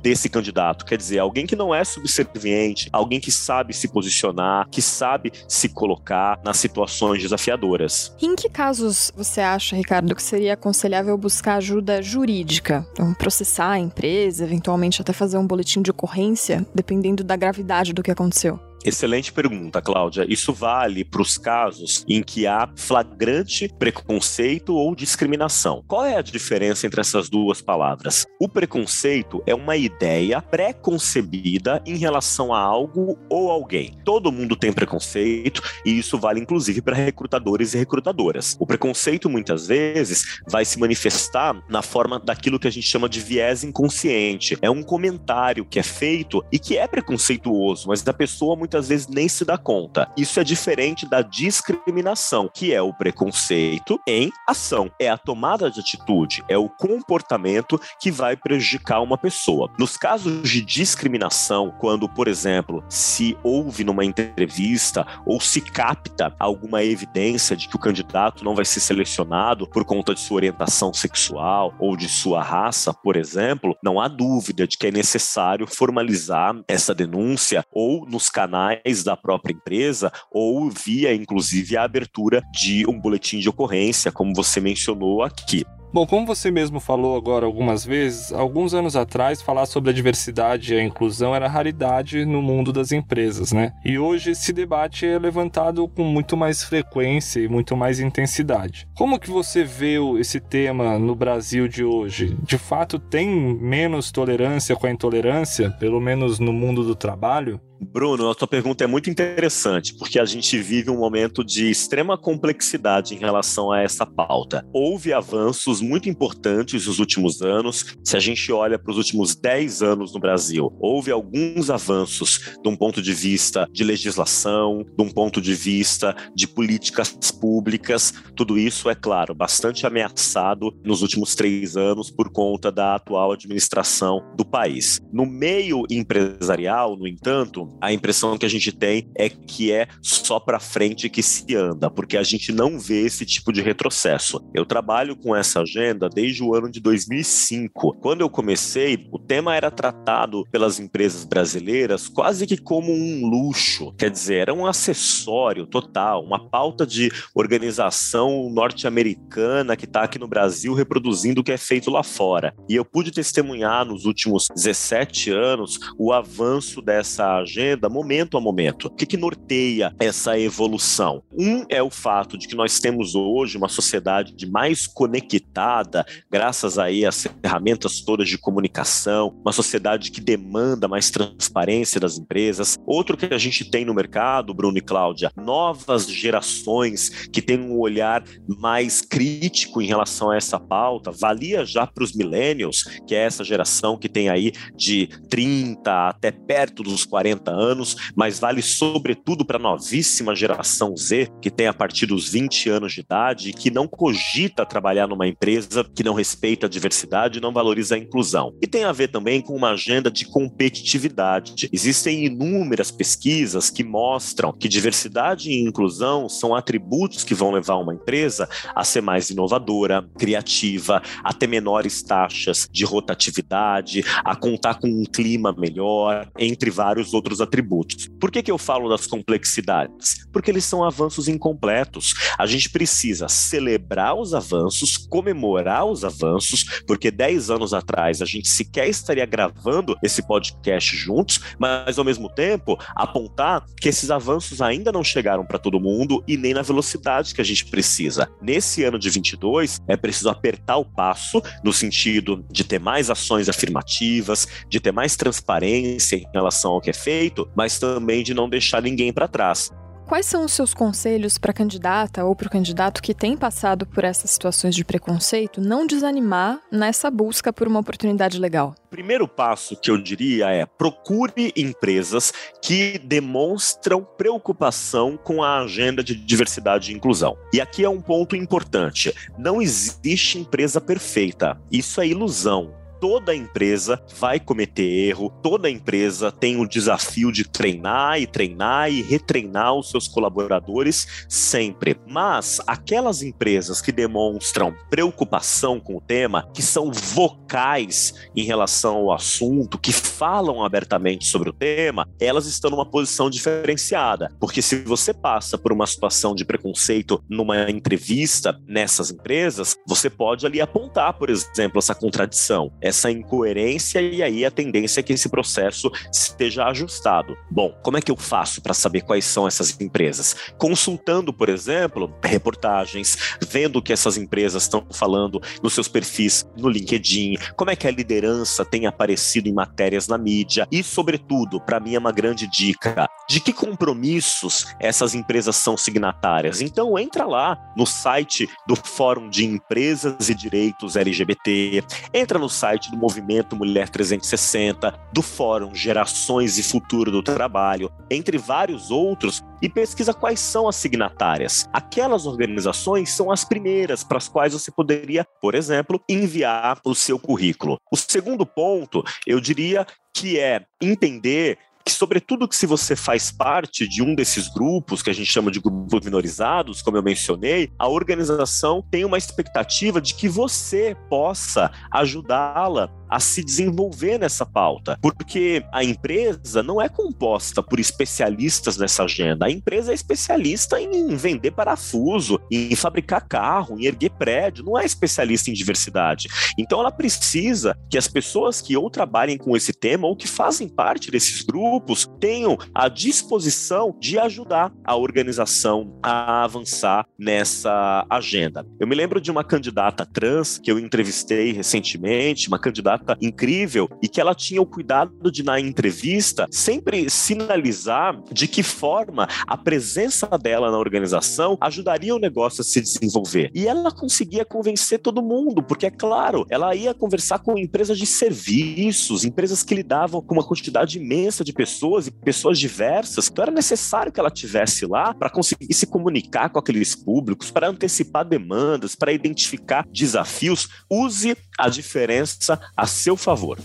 desse 0.00 0.28
candidato. 0.28 0.84
Quer 0.84 0.96
dizer, 0.96 1.18
alguém 1.18 1.46
que 1.46 1.56
não 1.56 1.74
é 1.74 1.84
subserviente, 1.84 2.88
alguém 2.92 3.20
que 3.20 3.30
sabe 3.30 3.72
se 3.72 3.88
posicionar, 3.88 4.68
que 4.70 4.82
sabe 4.82 5.32
se 5.48 5.68
colocar 5.68 6.40
nas 6.44 6.56
situações 6.56 7.22
desafiadoras. 7.22 8.14
Em 8.20 8.34
que 8.34 8.48
casos 8.48 9.12
você 9.16 9.40
acha, 9.40 9.76
Ricardo, 9.76 10.14
que 10.14 10.22
seria 10.22 10.54
aconselhável 10.54 11.16
buscar 11.16 11.56
ajuda 11.56 12.02
jurídica? 12.02 12.86
Então, 12.92 13.14
processar 13.14 13.70
a 13.70 13.78
empresa, 13.78 14.44
eventualmente 14.44 15.00
até 15.00 15.12
fazer 15.12 15.38
um 15.38 15.46
boletim 15.46 15.82
de 15.82 15.90
ocorrência, 15.90 16.66
dependendo 16.74 17.22
da 17.24 17.36
gravidade 17.36 17.92
do 17.92 18.02
que 18.02 18.10
aconteceu? 18.10 18.58
Excelente 18.84 19.32
pergunta, 19.32 19.80
Cláudia. 19.80 20.26
Isso 20.28 20.52
vale 20.52 21.06
para 21.06 21.22
os 21.22 21.38
casos 21.38 22.04
em 22.06 22.22
que 22.22 22.46
há 22.46 22.68
flagrante 22.76 23.66
preconceito 23.78 24.74
ou 24.74 24.94
discriminação. 24.94 25.82
Qual 25.88 26.04
é 26.04 26.16
a 26.16 26.22
diferença 26.22 26.86
entre 26.86 27.00
essas 27.00 27.30
duas 27.30 27.62
palavras? 27.62 28.26
O 28.38 28.46
preconceito 28.46 29.42
é 29.46 29.54
uma 29.54 29.74
ideia 29.74 30.42
pré-concebida 30.42 31.82
em 31.86 31.96
relação 31.96 32.52
a 32.52 32.60
algo 32.60 33.18
ou 33.30 33.50
alguém. 33.50 33.96
Todo 34.04 34.30
mundo 34.30 34.54
tem 34.54 34.70
preconceito 34.70 35.62
e 35.86 35.98
isso 35.98 36.18
vale 36.18 36.40
inclusive 36.40 36.82
para 36.82 36.94
recrutadores 36.94 37.72
e 37.72 37.78
recrutadoras. 37.78 38.54
O 38.60 38.66
preconceito 38.66 39.30
muitas 39.30 39.66
vezes 39.66 40.42
vai 40.46 40.66
se 40.66 40.78
manifestar 40.78 41.58
na 41.70 41.80
forma 41.80 42.20
daquilo 42.20 42.58
que 42.58 42.68
a 42.68 42.70
gente 42.70 42.86
chama 42.86 43.08
de 43.08 43.20
viés 43.20 43.64
inconsciente. 43.64 44.58
É 44.60 44.68
um 44.68 44.82
comentário 44.82 45.64
que 45.64 45.78
é 45.78 45.82
feito 45.82 46.44
e 46.52 46.58
que 46.58 46.76
é 46.76 46.86
preconceituoso, 46.86 47.88
mas 47.88 48.06
a 48.06 48.12
pessoa 48.12 48.54
muitas 48.54 48.73
muitas 48.74 48.88
vezes 48.88 49.06
nem 49.06 49.28
se 49.28 49.44
dá 49.44 49.56
conta. 49.56 50.08
Isso 50.16 50.40
é 50.40 50.44
diferente 50.44 51.06
da 51.06 51.22
discriminação, 51.22 52.50
que 52.52 52.74
é 52.74 52.82
o 52.82 52.92
preconceito 52.92 54.00
em 54.06 54.32
ação. 54.48 54.90
É 54.98 55.08
a 55.08 55.16
tomada 55.16 55.70
de 55.70 55.78
atitude, 55.78 56.42
é 56.48 56.58
o 56.58 56.68
comportamento 56.68 57.80
que 58.00 58.10
vai 58.10 58.36
prejudicar 58.36 59.00
uma 59.00 59.16
pessoa. 59.16 59.70
Nos 59.78 59.96
casos 59.96 60.48
de 60.48 60.60
discriminação, 60.60 61.72
quando, 61.78 62.08
por 62.08 62.26
exemplo, 62.26 62.84
se 62.88 63.38
ouve 63.44 63.84
numa 63.84 64.04
entrevista 64.04 65.06
ou 65.24 65.40
se 65.40 65.60
capta 65.60 66.34
alguma 66.40 66.82
evidência 66.82 67.56
de 67.56 67.68
que 67.68 67.76
o 67.76 67.80
candidato 67.80 68.44
não 68.44 68.56
vai 68.56 68.64
ser 68.64 68.80
selecionado 68.80 69.68
por 69.68 69.84
conta 69.84 70.14
de 70.14 70.20
sua 70.20 70.36
orientação 70.36 70.92
sexual 70.92 71.72
ou 71.78 71.96
de 71.96 72.08
sua 72.08 72.42
raça, 72.42 72.92
por 72.92 73.14
exemplo, 73.14 73.76
não 73.82 74.00
há 74.00 74.08
dúvida 74.08 74.66
de 74.66 74.76
que 74.76 74.88
é 74.88 74.90
necessário 74.90 75.66
formalizar 75.66 76.56
essa 76.66 76.92
denúncia 76.92 77.64
ou 77.70 78.04
nos 78.04 78.28
canais 78.28 78.63
da 79.04 79.16
própria 79.16 79.52
empresa 79.52 80.12
ou 80.30 80.70
via, 80.70 81.14
inclusive, 81.14 81.76
a 81.76 81.84
abertura 81.84 82.42
de 82.52 82.84
um 82.88 82.98
boletim 82.98 83.38
de 83.38 83.48
ocorrência, 83.48 84.12
como 84.12 84.34
você 84.34 84.60
mencionou 84.60 85.22
aqui. 85.22 85.64
Bom, 85.94 86.04
como 86.08 86.26
você 86.26 86.50
mesmo 86.50 86.80
falou 86.80 87.16
agora 87.16 87.46
algumas 87.46 87.84
vezes, 87.84 88.32
alguns 88.32 88.74
anos 88.74 88.96
atrás 88.96 89.40
falar 89.40 89.64
sobre 89.64 89.90
a 89.90 89.92
diversidade 89.92 90.74
e 90.74 90.76
a 90.76 90.82
inclusão 90.82 91.36
era 91.36 91.46
raridade 91.46 92.24
no 92.24 92.42
mundo 92.42 92.72
das 92.72 92.90
empresas, 92.90 93.52
né? 93.52 93.70
E 93.84 93.96
hoje 93.96 94.32
esse 94.32 94.52
debate 94.52 95.06
é 95.06 95.16
levantado 95.16 95.86
com 95.86 96.02
muito 96.02 96.36
mais 96.36 96.64
frequência 96.64 97.38
e 97.38 97.46
muito 97.46 97.76
mais 97.76 98.00
intensidade. 98.00 98.88
Como 98.96 99.20
que 99.20 99.30
você 99.30 99.62
vê 99.62 99.94
esse 100.18 100.40
tema 100.40 100.98
no 100.98 101.14
Brasil 101.14 101.68
de 101.68 101.84
hoje? 101.84 102.36
De 102.42 102.58
fato 102.58 102.98
tem 102.98 103.28
menos 103.28 104.10
tolerância 104.10 104.74
com 104.74 104.88
a 104.88 104.90
intolerância, 104.90 105.70
pelo 105.78 106.00
menos 106.00 106.40
no 106.40 106.52
mundo 106.52 106.82
do 106.82 106.96
trabalho? 106.96 107.60
Bruno, 107.84 108.30
a 108.30 108.34
tua 108.34 108.48
pergunta 108.48 108.82
é 108.82 108.86
muito 108.86 109.10
interessante, 109.10 109.94
porque 109.94 110.18
a 110.18 110.24
gente 110.24 110.58
vive 110.58 110.90
um 110.90 110.98
momento 110.98 111.44
de 111.44 111.70
extrema 111.70 112.16
complexidade 112.16 113.14
em 113.14 113.18
relação 113.18 113.70
a 113.70 113.80
essa 113.80 114.06
pauta. 114.06 114.66
Houve 114.72 115.12
avanços 115.12 115.80
muito 115.80 116.08
importantes 116.08 116.86
nos 116.86 116.98
últimos 116.98 117.42
anos. 117.42 117.94
Se 118.02 118.16
a 118.16 118.20
gente 118.20 118.50
olha 118.50 118.78
para 118.78 118.90
os 118.90 118.96
últimos 118.96 119.36
10 119.36 119.82
anos 119.82 120.14
no 120.14 120.20
Brasil, 120.20 120.72
houve 120.80 121.10
alguns 121.10 121.70
avanços 121.70 122.56
de 122.62 122.68
um 122.68 122.76
ponto 122.76 123.02
de 123.02 123.12
vista 123.12 123.68
de 123.70 123.84
legislação, 123.84 124.84
de 124.96 125.04
um 125.04 125.10
ponto 125.10 125.40
de 125.40 125.54
vista 125.54 126.16
de 126.34 126.48
políticas 126.48 127.10
públicas. 127.30 128.14
Tudo 128.34 128.58
isso, 128.58 128.88
é 128.88 128.94
claro, 128.94 129.34
bastante 129.34 129.86
ameaçado 129.86 130.74
nos 130.82 131.02
últimos 131.02 131.34
três 131.34 131.76
anos 131.76 132.10
por 132.10 132.30
conta 132.30 132.72
da 132.72 132.94
atual 132.94 133.32
administração 133.32 134.24
do 134.36 134.44
país. 134.44 135.00
No 135.12 135.26
meio 135.26 135.84
empresarial, 135.90 136.96
no 136.96 137.06
entanto, 137.06 137.73
a 137.80 137.92
impressão 137.92 138.36
que 138.38 138.46
a 138.46 138.48
gente 138.48 138.72
tem 138.72 139.08
é 139.14 139.28
que 139.28 139.72
é 139.72 139.86
só 140.02 140.38
para 140.38 140.60
frente 140.60 141.08
que 141.08 141.22
se 141.22 141.54
anda, 141.54 141.90
porque 141.90 142.16
a 142.16 142.22
gente 142.22 142.52
não 142.52 142.78
vê 142.78 143.02
esse 143.02 143.24
tipo 143.26 143.52
de 143.52 143.60
retrocesso. 143.60 144.40
Eu 144.54 144.64
trabalho 144.64 145.16
com 145.16 145.34
essa 145.34 145.60
agenda 145.60 146.08
desde 146.08 146.42
o 146.42 146.54
ano 146.54 146.70
de 146.70 146.80
2005. 146.80 147.98
Quando 148.00 148.20
eu 148.20 148.30
comecei, 148.30 149.06
o 149.10 149.18
tema 149.18 149.54
era 149.54 149.70
tratado 149.70 150.44
pelas 150.50 150.78
empresas 150.78 151.24
brasileiras 151.24 152.08
quase 152.08 152.46
que 152.46 152.56
como 152.56 152.92
um 152.92 153.26
luxo, 153.26 153.92
quer 153.98 154.10
dizer, 154.10 154.34
era 154.36 154.54
um 154.54 154.66
acessório 154.66 155.66
total, 155.66 156.24
uma 156.24 156.48
pauta 156.48 156.86
de 156.86 157.10
organização 157.34 158.48
norte-americana 158.50 159.76
que 159.76 159.84
está 159.84 160.02
aqui 160.02 160.18
no 160.18 160.28
Brasil 160.28 160.74
reproduzindo 160.74 161.40
o 161.40 161.44
que 161.44 161.52
é 161.52 161.58
feito 161.58 161.90
lá 161.90 162.02
fora. 162.02 162.54
E 162.68 162.74
eu 162.76 162.84
pude 162.84 163.10
testemunhar 163.10 163.84
nos 163.84 164.04
últimos 164.04 164.48
17 164.54 165.30
anos 165.30 165.78
o 165.98 166.12
avanço 166.12 166.80
dessa 166.80 167.36
agenda 167.36 167.53
agenda 167.54 167.88
momento 167.88 168.36
a 168.36 168.40
momento. 168.40 168.86
O 168.86 168.90
que, 168.90 169.06
que 169.06 169.16
norteia 169.16 169.94
essa 170.00 170.38
evolução? 170.38 171.22
Um 171.32 171.64
é 171.68 171.82
o 171.82 171.90
fato 171.90 172.36
de 172.36 172.48
que 172.48 172.56
nós 172.56 172.80
temos 172.80 173.14
hoje 173.14 173.56
uma 173.56 173.68
sociedade 173.68 174.46
mais 174.50 174.86
conectada, 174.86 176.04
graças 176.30 176.78
aí 176.78 177.06
às 177.06 177.26
ferramentas 177.42 178.00
todas 178.00 178.28
de 178.28 178.36
comunicação, 178.36 179.36
uma 179.40 179.52
sociedade 179.52 180.10
que 180.10 180.20
demanda 180.20 180.88
mais 180.88 181.10
transparência 181.10 182.00
das 182.00 182.18
empresas. 182.18 182.76
Outro 182.84 183.16
que 183.16 183.32
a 183.32 183.38
gente 183.38 183.64
tem 183.70 183.84
no 183.84 183.94
mercado, 183.94 184.52
Bruno 184.52 184.78
e 184.78 184.82
Cláudia, 184.82 185.30
novas 185.36 186.08
gerações 186.08 187.26
que 187.28 187.40
têm 187.40 187.60
um 187.60 187.78
olhar 187.78 188.24
mais 188.48 189.00
crítico 189.00 189.80
em 189.80 189.86
relação 189.86 190.30
a 190.30 190.36
essa 190.36 190.58
pauta, 190.58 191.12
valia 191.12 191.64
já 191.64 191.86
para 191.86 192.02
os 192.02 192.14
millennials, 192.14 192.82
que 193.06 193.14
é 193.14 193.24
essa 193.24 193.44
geração 193.44 193.96
que 193.96 194.08
tem 194.08 194.28
aí 194.28 194.52
de 194.74 195.08
30 195.28 196.08
até 196.08 196.32
perto 196.32 196.82
dos 196.82 197.04
40 197.04 197.43
50 197.44 197.50
anos, 197.50 197.96
mas 198.16 198.38
vale 198.38 198.62
sobretudo 198.62 199.44
para 199.44 199.58
a 199.58 199.60
novíssima 199.60 200.34
geração 200.34 200.96
Z, 200.96 201.28
que 201.40 201.50
tem 201.50 201.66
a 201.66 201.74
partir 201.74 202.06
dos 202.06 202.28
20 202.28 202.70
anos 202.70 202.92
de 202.92 203.00
idade 203.00 203.50
e 203.50 203.52
que 203.52 203.70
não 203.70 203.86
cogita 203.86 204.64
trabalhar 204.64 205.06
numa 205.06 205.26
empresa 205.26 205.84
que 205.94 206.02
não 206.02 206.14
respeita 206.14 206.66
a 206.66 206.68
diversidade 206.68 207.38
e 207.38 207.42
não 207.42 207.52
valoriza 207.52 207.94
a 207.94 207.98
inclusão. 207.98 208.54
E 208.62 208.66
tem 208.66 208.84
a 208.84 208.92
ver 208.92 209.08
também 209.08 209.40
com 209.40 209.54
uma 209.54 209.70
agenda 209.70 210.10
de 210.10 210.24
competitividade. 210.24 211.68
Existem 211.72 212.24
inúmeras 212.24 212.90
pesquisas 212.90 213.70
que 213.70 213.84
mostram 213.84 214.52
que 214.52 214.68
diversidade 214.68 215.50
e 215.50 215.60
inclusão 215.60 216.28
são 216.28 216.54
atributos 216.54 217.24
que 217.24 217.34
vão 217.34 217.50
levar 217.50 217.76
uma 217.76 217.94
empresa 217.94 218.48
a 218.74 218.84
ser 218.84 219.00
mais 219.00 219.30
inovadora, 219.30 220.08
criativa, 220.18 221.02
a 221.22 221.32
ter 221.32 221.46
menores 221.46 222.02
taxas 222.02 222.68
de 222.70 222.84
rotatividade, 222.84 224.04
a 224.24 224.34
contar 224.36 224.76
com 224.76 224.88
um 224.88 225.04
clima 225.04 225.54
melhor, 225.56 226.28
entre 226.38 226.70
vários 226.70 227.12
outros 227.12 227.33
atributos. 227.40 228.08
Por 228.20 228.30
que, 228.30 228.42
que 228.42 228.50
eu 228.50 228.58
falo 228.58 228.88
das 228.88 229.06
complexidades? 229.06 230.26
Porque 230.32 230.50
eles 230.50 230.64
são 230.64 230.84
avanços 230.84 231.28
incompletos. 231.28 232.14
A 232.38 232.46
gente 232.46 232.70
precisa 232.70 233.28
celebrar 233.28 234.14
os 234.14 234.34
avanços, 234.34 234.96
comemorar 234.96 235.86
os 235.86 236.04
avanços, 236.04 236.82
porque 236.86 237.10
10 237.10 237.50
anos 237.50 237.74
atrás 237.74 238.20
a 238.22 238.24
gente 238.24 238.48
sequer 238.48 238.88
estaria 238.88 239.26
gravando 239.26 239.96
esse 240.02 240.26
podcast 240.26 240.96
juntos, 240.96 241.40
mas 241.58 241.98
ao 241.98 242.04
mesmo 242.04 242.28
tempo 242.28 242.78
apontar 242.94 243.64
que 243.80 243.88
esses 243.88 244.10
avanços 244.10 244.60
ainda 244.60 244.92
não 244.92 245.04
chegaram 245.04 245.44
para 245.44 245.58
todo 245.58 245.80
mundo 245.80 246.22
e 246.26 246.36
nem 246.36 246.54
na 246.54 246.62
velocidade 246.62 247.34
que 247.34 247.40
a 247.40 247.44
gente 247.44 247.66
precisa. 247.66 248.28
Nesse 248.40 248.84
ano 248.84 248.98
de 248.98 249.10
22, 249.10 249.80
é 249.86 249.96
preciso 249.96 250.28
apertar 250.28 250.76
o 250.76 250.84
passo 250.84 251.42
no 251.62 251.72
sentido 251.72 252.44
de 252.50 252.64
ter 252.64 252.78
mais 252.78 253.10
ações 253.10 253.48
afirmativas, 253.48 254.46
de 254.68 254.80
ter 254.80 254.92
mais 254.92 255.16
transparência 255.16 256.16
em 256.16 256.26
relação 256.32 256.72
ao 256.72 256.80
que 256.80 256.90
é 256.90 256.92
feito, 256.92 257.23
mas 257.54 257.78
também 257.78 258.22
de 258.22 258.34
não 258.34 258.48
deixar 258.48 258.82
ninguém 258.82 259.12
para 259.12 259.28
trás. 259.28 259.70
Quais 260.06 260.26
são 260.26 260.44
os 260.44 260.52
seus 260.52 260.74
conselhos 260.74 261.38
para 261.38 261.50
a 261.50 261.54
candidata 261.54 262.24
ou 262.24 262.36
para 262.36 262.46
o 262.46 262.50
candidato 262.50 263.02
que 263.02 263.14
tem 263.14 263.38
passado 263.38 263.86
por 263.86 264.04
essas 264.04 264.30
situações 264.30 264.74
de 264.74 264.84
preconceito 264.84 265.62
não 265.62 265.86
desanimar 265.86 266.60
nessa 266.70 267.10
busca 267.10 267.50
por 267.50 267.66
uma 267.66 267.80
oportunidade 267.80 268.38
legal? 268.38 268.74
Primeiro 268.90 269.26
passo 269.26 269.74
que 269.80 269.90
eu 269.90 269.96
diria 269.96 270.50
é 270.50 270.66
procure 270.66 271.52
empresas 271.56 272.32
que 272.60 272.98
demonstram 272.98 274.04
preocupação 274.04 275.16
com 275.16 275.42
a 275.42 275.62
agenda 275.62 276.04
de 276.04 276.14
diversidade 276.14 276.92
e 276.92 276.94
inclusão. 276.94 277.38
E 277.50 277.58
aqui 277.58 277.82
é 277.82 277.88
um 277.88 278.00
ponto 278.00 278.36
importante: 278.36 279.12
não 279.38 279.62
existe 279.62 280.38
empresa 280.38 280.82
perfeita. 280.82 281.58
Isso 281.72 281.98
é 282.00 282.06
ilusão 282.06 282.83
toda 283.04 283.34
empresa 283.34 284.02
vai 284.18 284.40
cometer 284.40 284.82
erro, 284.82 285.28
toda 285.42 285.68
empresa 285.68 286.32
tem 286.32 286.58
o 286.58 286.66
desafio 286.66 287.30
de 287.30 287.46
treinar 287.46 288.18
e 288.18 288.26
treinar 288.26 288.90
e 288.90 289.02
retreinar 289.02 289.74
os 289.74 289.90
seus 289.90 290.08
colaboradores 290.08 291.26
sempre. 291.28 292.00
Mas 292.08 292.62
aquelas 292.66 293.20
empresas 293.20 293.82
que 293.82 293.92
demonstram 293.92 294.74
preocupação 294.88 295.78
com 295.78 295.98
o 295.98 296.00
tema, 296.00 296.48
que 296.54 296.62
são 296.62 296.90
vocais 296.90 298.14
em 298.34 298.42
relação 298.42 298.96
ao 298.96 299.12
assunto, 299.12 299.76
que 299.76 299.92
falam 299.92 300.64
abertamente 300.64 301.26
sobre 301.26 301.50
o 301.50 301.52
tema, 301.52 302.08
elas 302.18 302.46
estão 302.46 302.70
numa 302.70 302.86
posição 302.86 303.28
diferenciada. 303.28 304.34
Porque 304.40 304.62
se 304.62 304.76
você 304.76 305.12
passa 305.12 305.58
por 305.58 305.74
uma 305.74 305.86
situação 305.86 306.34
de 306.34 306.42
preconceito 306.42 307.22
numa 307.28 307.70
entrevista 307.70 308.58
nessas 308.66 309.10
empresas, 309.10 309.76
você 309.86 310.08
pode 310.08 310.46
ali 310.46 310.58
apontar, 310.58 311.12
por 311.18 311.28
exemplo, 311.28 311.78
essa 311.78 311.94
contradição 311.94 312.72
essa 312.94 313.10
incoerência 313.10 314.00
e 314.00 314.22
aí 314.22 314.44
a 314.44 314.50
tendência 314.50 315.00
é 315.00 315.02
que 315.02 315.12
esse 315.12 315.28
processo 315.28 315.90
esteja 316.12 316.64
ajustado. 316.66 317.36
Bom, 317.50 317.74
como 317.82 317.98
é 317.98 318.00
que 318.00 318.10
eu 318.10 318.16
faço 318.16 318.62
para 318.62 318.72
saber 318.72 319.02
quais 319.02 319.24
são 319.24 319.46
essas 319.46 319.78
empresas? 319.80 320.36
Consultando, 320.56 321.32
por 321.32 321.48
exemplo, 321.48 322.14
reportagens, 322.22 323.36
vendo 323.42 323.76
o 323.76 323.82
que 323.82 323.92
essas 323.92 324.16
empresas 324.16 324.62
estão 324.62 324.86
falando 324.92 325.42
nos 325.62 325.74
seus 325.74 325.88
perfis 325.88 326.46
no 326.56 326.68
LinkedIn, 326.68 327.36
como 327.56 327.70
é 327.70 327.76
que 327.76 327.86
a 327.86 327.90
liderança 327.90 328.64
tem 328.64 328.86
aparecido 328.86 329.48
em 329.48 329.52
matérias 329.52 330.06
na 330.06 330.16
mídia 330.16 330.68
e, 330.70 330.82
sobretudo, 330.82 331.60
para 331.60 331.80
mim 331.80 331.94
é 331.94 331.98
uma 331.98 332.12
grande 332.12 332.48
dica, 332.48 333.08
de 333.28 333.40
que 333.40 333.52
compromissos 333.52 334.66
essas 334.78 335.14
empresas 335.14 335.56
são 335.56 335.76
signatárias. 335.76 336.60
Então 336.60 336.98
entra 336.98 337.24
lá 337.24 337.58
no 337.76 337.86
site 337.86 338.48
do 338.66 338.76
Fórum 338.76 339.28
de 339.28 339.44
Empresas 339.44 340.28
e 340.28 340.34
Direitos 340.34 340.96
LGBT, 340.96 341.82
entra 342.12 342.38
no 342.38 342.48
site 342.48 342.90
do 342.90 342.96
Movimento 342.96 343.56
Mulher 343.56 343.88
360, 343.88 344.92
do 345.12 345.22
Fórum 345.22 345.74
Gerações 345.74 346.58
e 346.58 346.62
Futuro 346.62 347.10
do 347.10 347.22
Trabalho, 347.22 347.90
entre 348.10 348.38
vários 348.38 348.90
outros, 348.90 349.42
e 349.62 349.68
pesquisa 349.68 350.12
quais 350.12 350.40
são 350.40 350.68
as 350.68 350.76
signatárias. 350.76 351.66
Aquelas 351.72 352.26
organizações 352.26 353.10
são 353.10 353.30
as 353.30 353.44
primeiras 353.44 354.04
para 354.04 354.18
as 354.18 354.28
quais 354.28 354.52
você 354.52 354.70
poderia, 354.70 355.26
por 355.40 355.54
exemplo, 355.54 356.02
enviar 356.06 356.78
o 356.84 356.94
seu 356.94 357.18
currículo. 357.18 357.78
O 357.90 357.96
segundo 357.96 358.44
ponto, 358.44 359.02
eu 359.26 359.40
diria 359.40 359.86
que 360.12 360.38
é 360.38 360.64
entender 360.80 361.58
que, 361.84 361.92
sobretudo, 361.92 362.48
que 362.48 362.56
se 362.56 362.66
você 362.66 362.96
faz 362.96 363.30
parte 363.30 363.86
de 363.86 364.02
um 364.02 364.14
desses 364.14 364.48
grupos, 364.48 365.02
que 365.02 365.10
a 365.10 365.12
gente 365.12 365.30
chama 365.30 365.50
de 365.50 365.60
grupos 365.60 366.02
minorizados, 366.02 366.80
como 366.80 366.96
eu 366.96 367.02
mencionei, 367.02 367.70
a 367.78 367.86
organização 367.86 368.82
tem 368.90 369.04
uma 369.04 369.18
expectativa 369.18 370.00
de 370.00 370.14
que 370.14 370.26
você 370.28 370.96
possa 371.10 371.70
ajudá-la 371.90 372.88
a 373.14 373.20
se 373.20 373.44
desenvolver 373.44 374.18
nessa 374.18 374.44
pauta, 374.44 374.98
porque 375.00 375.64
a 375.72 375.84
empresa 375.84 376.64
não 376.64 376.82
é 376.82 376.88
composta 376.88 377.62
por 377.62 377.78
especialistas 377.78 378.76
nessa 378.76 379.04
agenda. 379.04 379.46
A 379.46 379.50
empresa 379.50 379.92
é 379.92 379.94
especialista 379.94 380.80
em 380.80 381.14
vender 381.14 381.52
parafuso, 381.52 382.40
em 382.50 382.74
fabricar 382.74 383.24
carro, 383.28 383.78
em 383.78 383.84
erguer 383.84 384.10
prédio, 384.10 384.64
não 384.64 384.76
é 384.76 384.84
especialista 384.84 385.48
em 385.48 385.52
diversidade. 385.52 386.26
Então 386.58 386.80
ela 386.80 386.90
precisa 386.90 387.78
que 387.88 387.96
as 387.96 388.08
pessoas 388.08 388.60
que 388.60 388.76
ou 388.76 388.90
trabalhem 388.90 389.38
com 389.38 389.56
esse 389.56 389.72
tema 389.72 390.08
ou 390.08 390.16
que 390.16 390.26
fazem 390.26 390.68
parte 390.68 391.08
desses 391.12 391.42
grupos 391.42 392.10
tenham 392.18 392.58
a 392.74 392.88
disposição 392.88 393.96
de 394.00 394.18
ajudar 394.18 394.72
a 394.84 394.96
organização 394.96 395.96
a 396.02 396.42
avançar 396.42 397.06
nessa 397.16 398.04
agenda. 398.10 398.66
Eu 398.80 398.88
me 398.88 398.94
lembro 398.96 399.20
de 399.20 399.30
uma 399.30 399.44
candidata 399.44 400.04
trans 400.04 400.58
que 400.58 400.72
eu 400.72 400.80
entrevistei 400.80 401.52
recentemente, 401.52 402.48
uma 402.48 402.58
candidata 402.58 403.03
incrível 403.20 403.88
e 404.02 404.08
que 404.08 404.20
ela 404.20 404.34
tinha 404.34 404.60
o 404.60 404.66
cuidado 404.66 405.30
de, 405.30 405.42
na 405.42 405.60
entrevista, 405.60 406.46
sempre 406.50 407.08
sinalizar 407.10 408.20
de 408.32 408.46
que 408.48 408.62
forma 408.62 409.28
a 409.46 409.56
presença 409.56 410.26
dela 410.38 410.70
na 410.70 410.78
organização 410.78 411.56
ajudaria 411.60 412.14
o 412.14 412.18
negócio 412.18 412.60
a 412.60 412.64
se 412.64 412.80
desenvolver. 412.80 413.50
E 413.54 413.66
ela 413.66 413.90
conseguia 413.90 414.44
convencer 414.44 414.98
todo 414.98 415.22
mundo, 415.22 415.62
porque, 415.62 415.86
é 415.86 415.90
claro, 415.90 416.46
ela 416.48 416.74
ia 416.74 416.94
conversar 416.94 417.38
com 417.38 417.58
empresas 417.58 417.98
de 417.98 418.06
serviços, 418.06 419.24
empresas 419.24 419.62
que 419.62 419.74
lidavam 419.74 420.20
com 420.20 420.34
uma 420.34 420.46
quantidade 420.46 420.98
imensa 420.98 421.44
de 421.44 421.52
pessoas 421.52 422.06
e 422.06 422.10
pessoas 422.10 422.58
diversas. 422.58 423.28
Então 423.28 423.42
era 423.42 423.52
necessário 423.52 424.12
que 424.12 424.20
ela 424.20 424.30
tivesse 424.30 424.86
lá 424.86 425.14
para 425.14 425.30
conseguir 425.30 425.72
se 425.72 425.86
comunicar 425.86 426.50
com 426.50 426.58
aqueles 426.58 426.94
públicos, 426.94 427.50
para 427.50 427.68
antecipar 427.68 428.24
demandas, 428.24 428.94
para 428.94 429.12
identificar 429.12 429.86
desafios. 429.92 430.68
Use 430.90 431.36
a 431.58 431.68
diferença 431.68 432.60
a 432.76 432.86
seu 432.94 433.16
favor. 433.16 433.58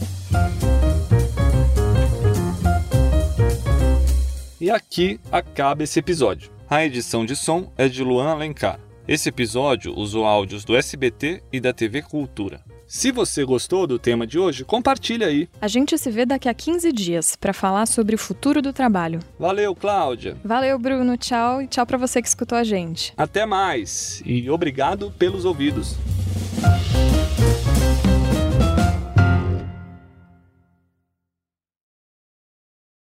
E 4.60 4.70
aqui 4.70 5.20
acaba 5.32 5.84
esse 5.84 6.00
episódio. 6.00 6.52
A 6.70 6.84
edição 6.84 7.26
de 7.26 7.36
som 7.36 7.72
é 7.78 7.88
de 7.88 8.04
Luan 8.04 8.30
Alencar. 8.30 8.80
Esse 9.08 9.30
episódio 9.30 9.94
usou 9.98 10.26
áudios 10.26 10.66
do 10.66 10.76
SBT 10.76 11.42
e 11.52 11.60
da 11.60 11.72
TV 11.74 12.02
Cultura. 12.02 12.62
Se 12.86 13.12
você 13.12 13.46
gostou 13.46 13.86
do 13.86 14.00
tema 14.00 14.26
de 14.26 14.40
hoje, 14.40 14.66
compartilhe 14.66 15.24
aí. 15.24 15.50
A 15.62 15.68
gente 15.68 15.98
se 15.98 16.10
vê 16.10 16.26
daqui 16.26 16.50
a 16.50 16.54
15 16.54 16.92
dias 16.92 17.36
para 17.36 17.54
falar 17.54 17.86
sobre 17.86 18.16
o 18.16 18.18
futuro 18.18 18.62
do 18.62 18.74
trabalho. 18.74 19.20
Valeu, 19.40 19.76
Cláudia. 19.76 20.36
Valeu, 20.44 20.78
Bruno. 20.80 21.16
Tchau 21.16 21.62
e 21.62 21.68
tchau 21.68 21.86
para 21.86 21.98
você 21.98 22.22
que 22.22 22.28
escutou 22.28 22.58
a 22.58 22.64
gente. 22.64 23.14
Até 23.16 23.46
mais 23.46 24.22
e 24.26 24.50
obrigado 24.50 25.12
pelos 25.18 25.46
ouvidos. 25.46 25.96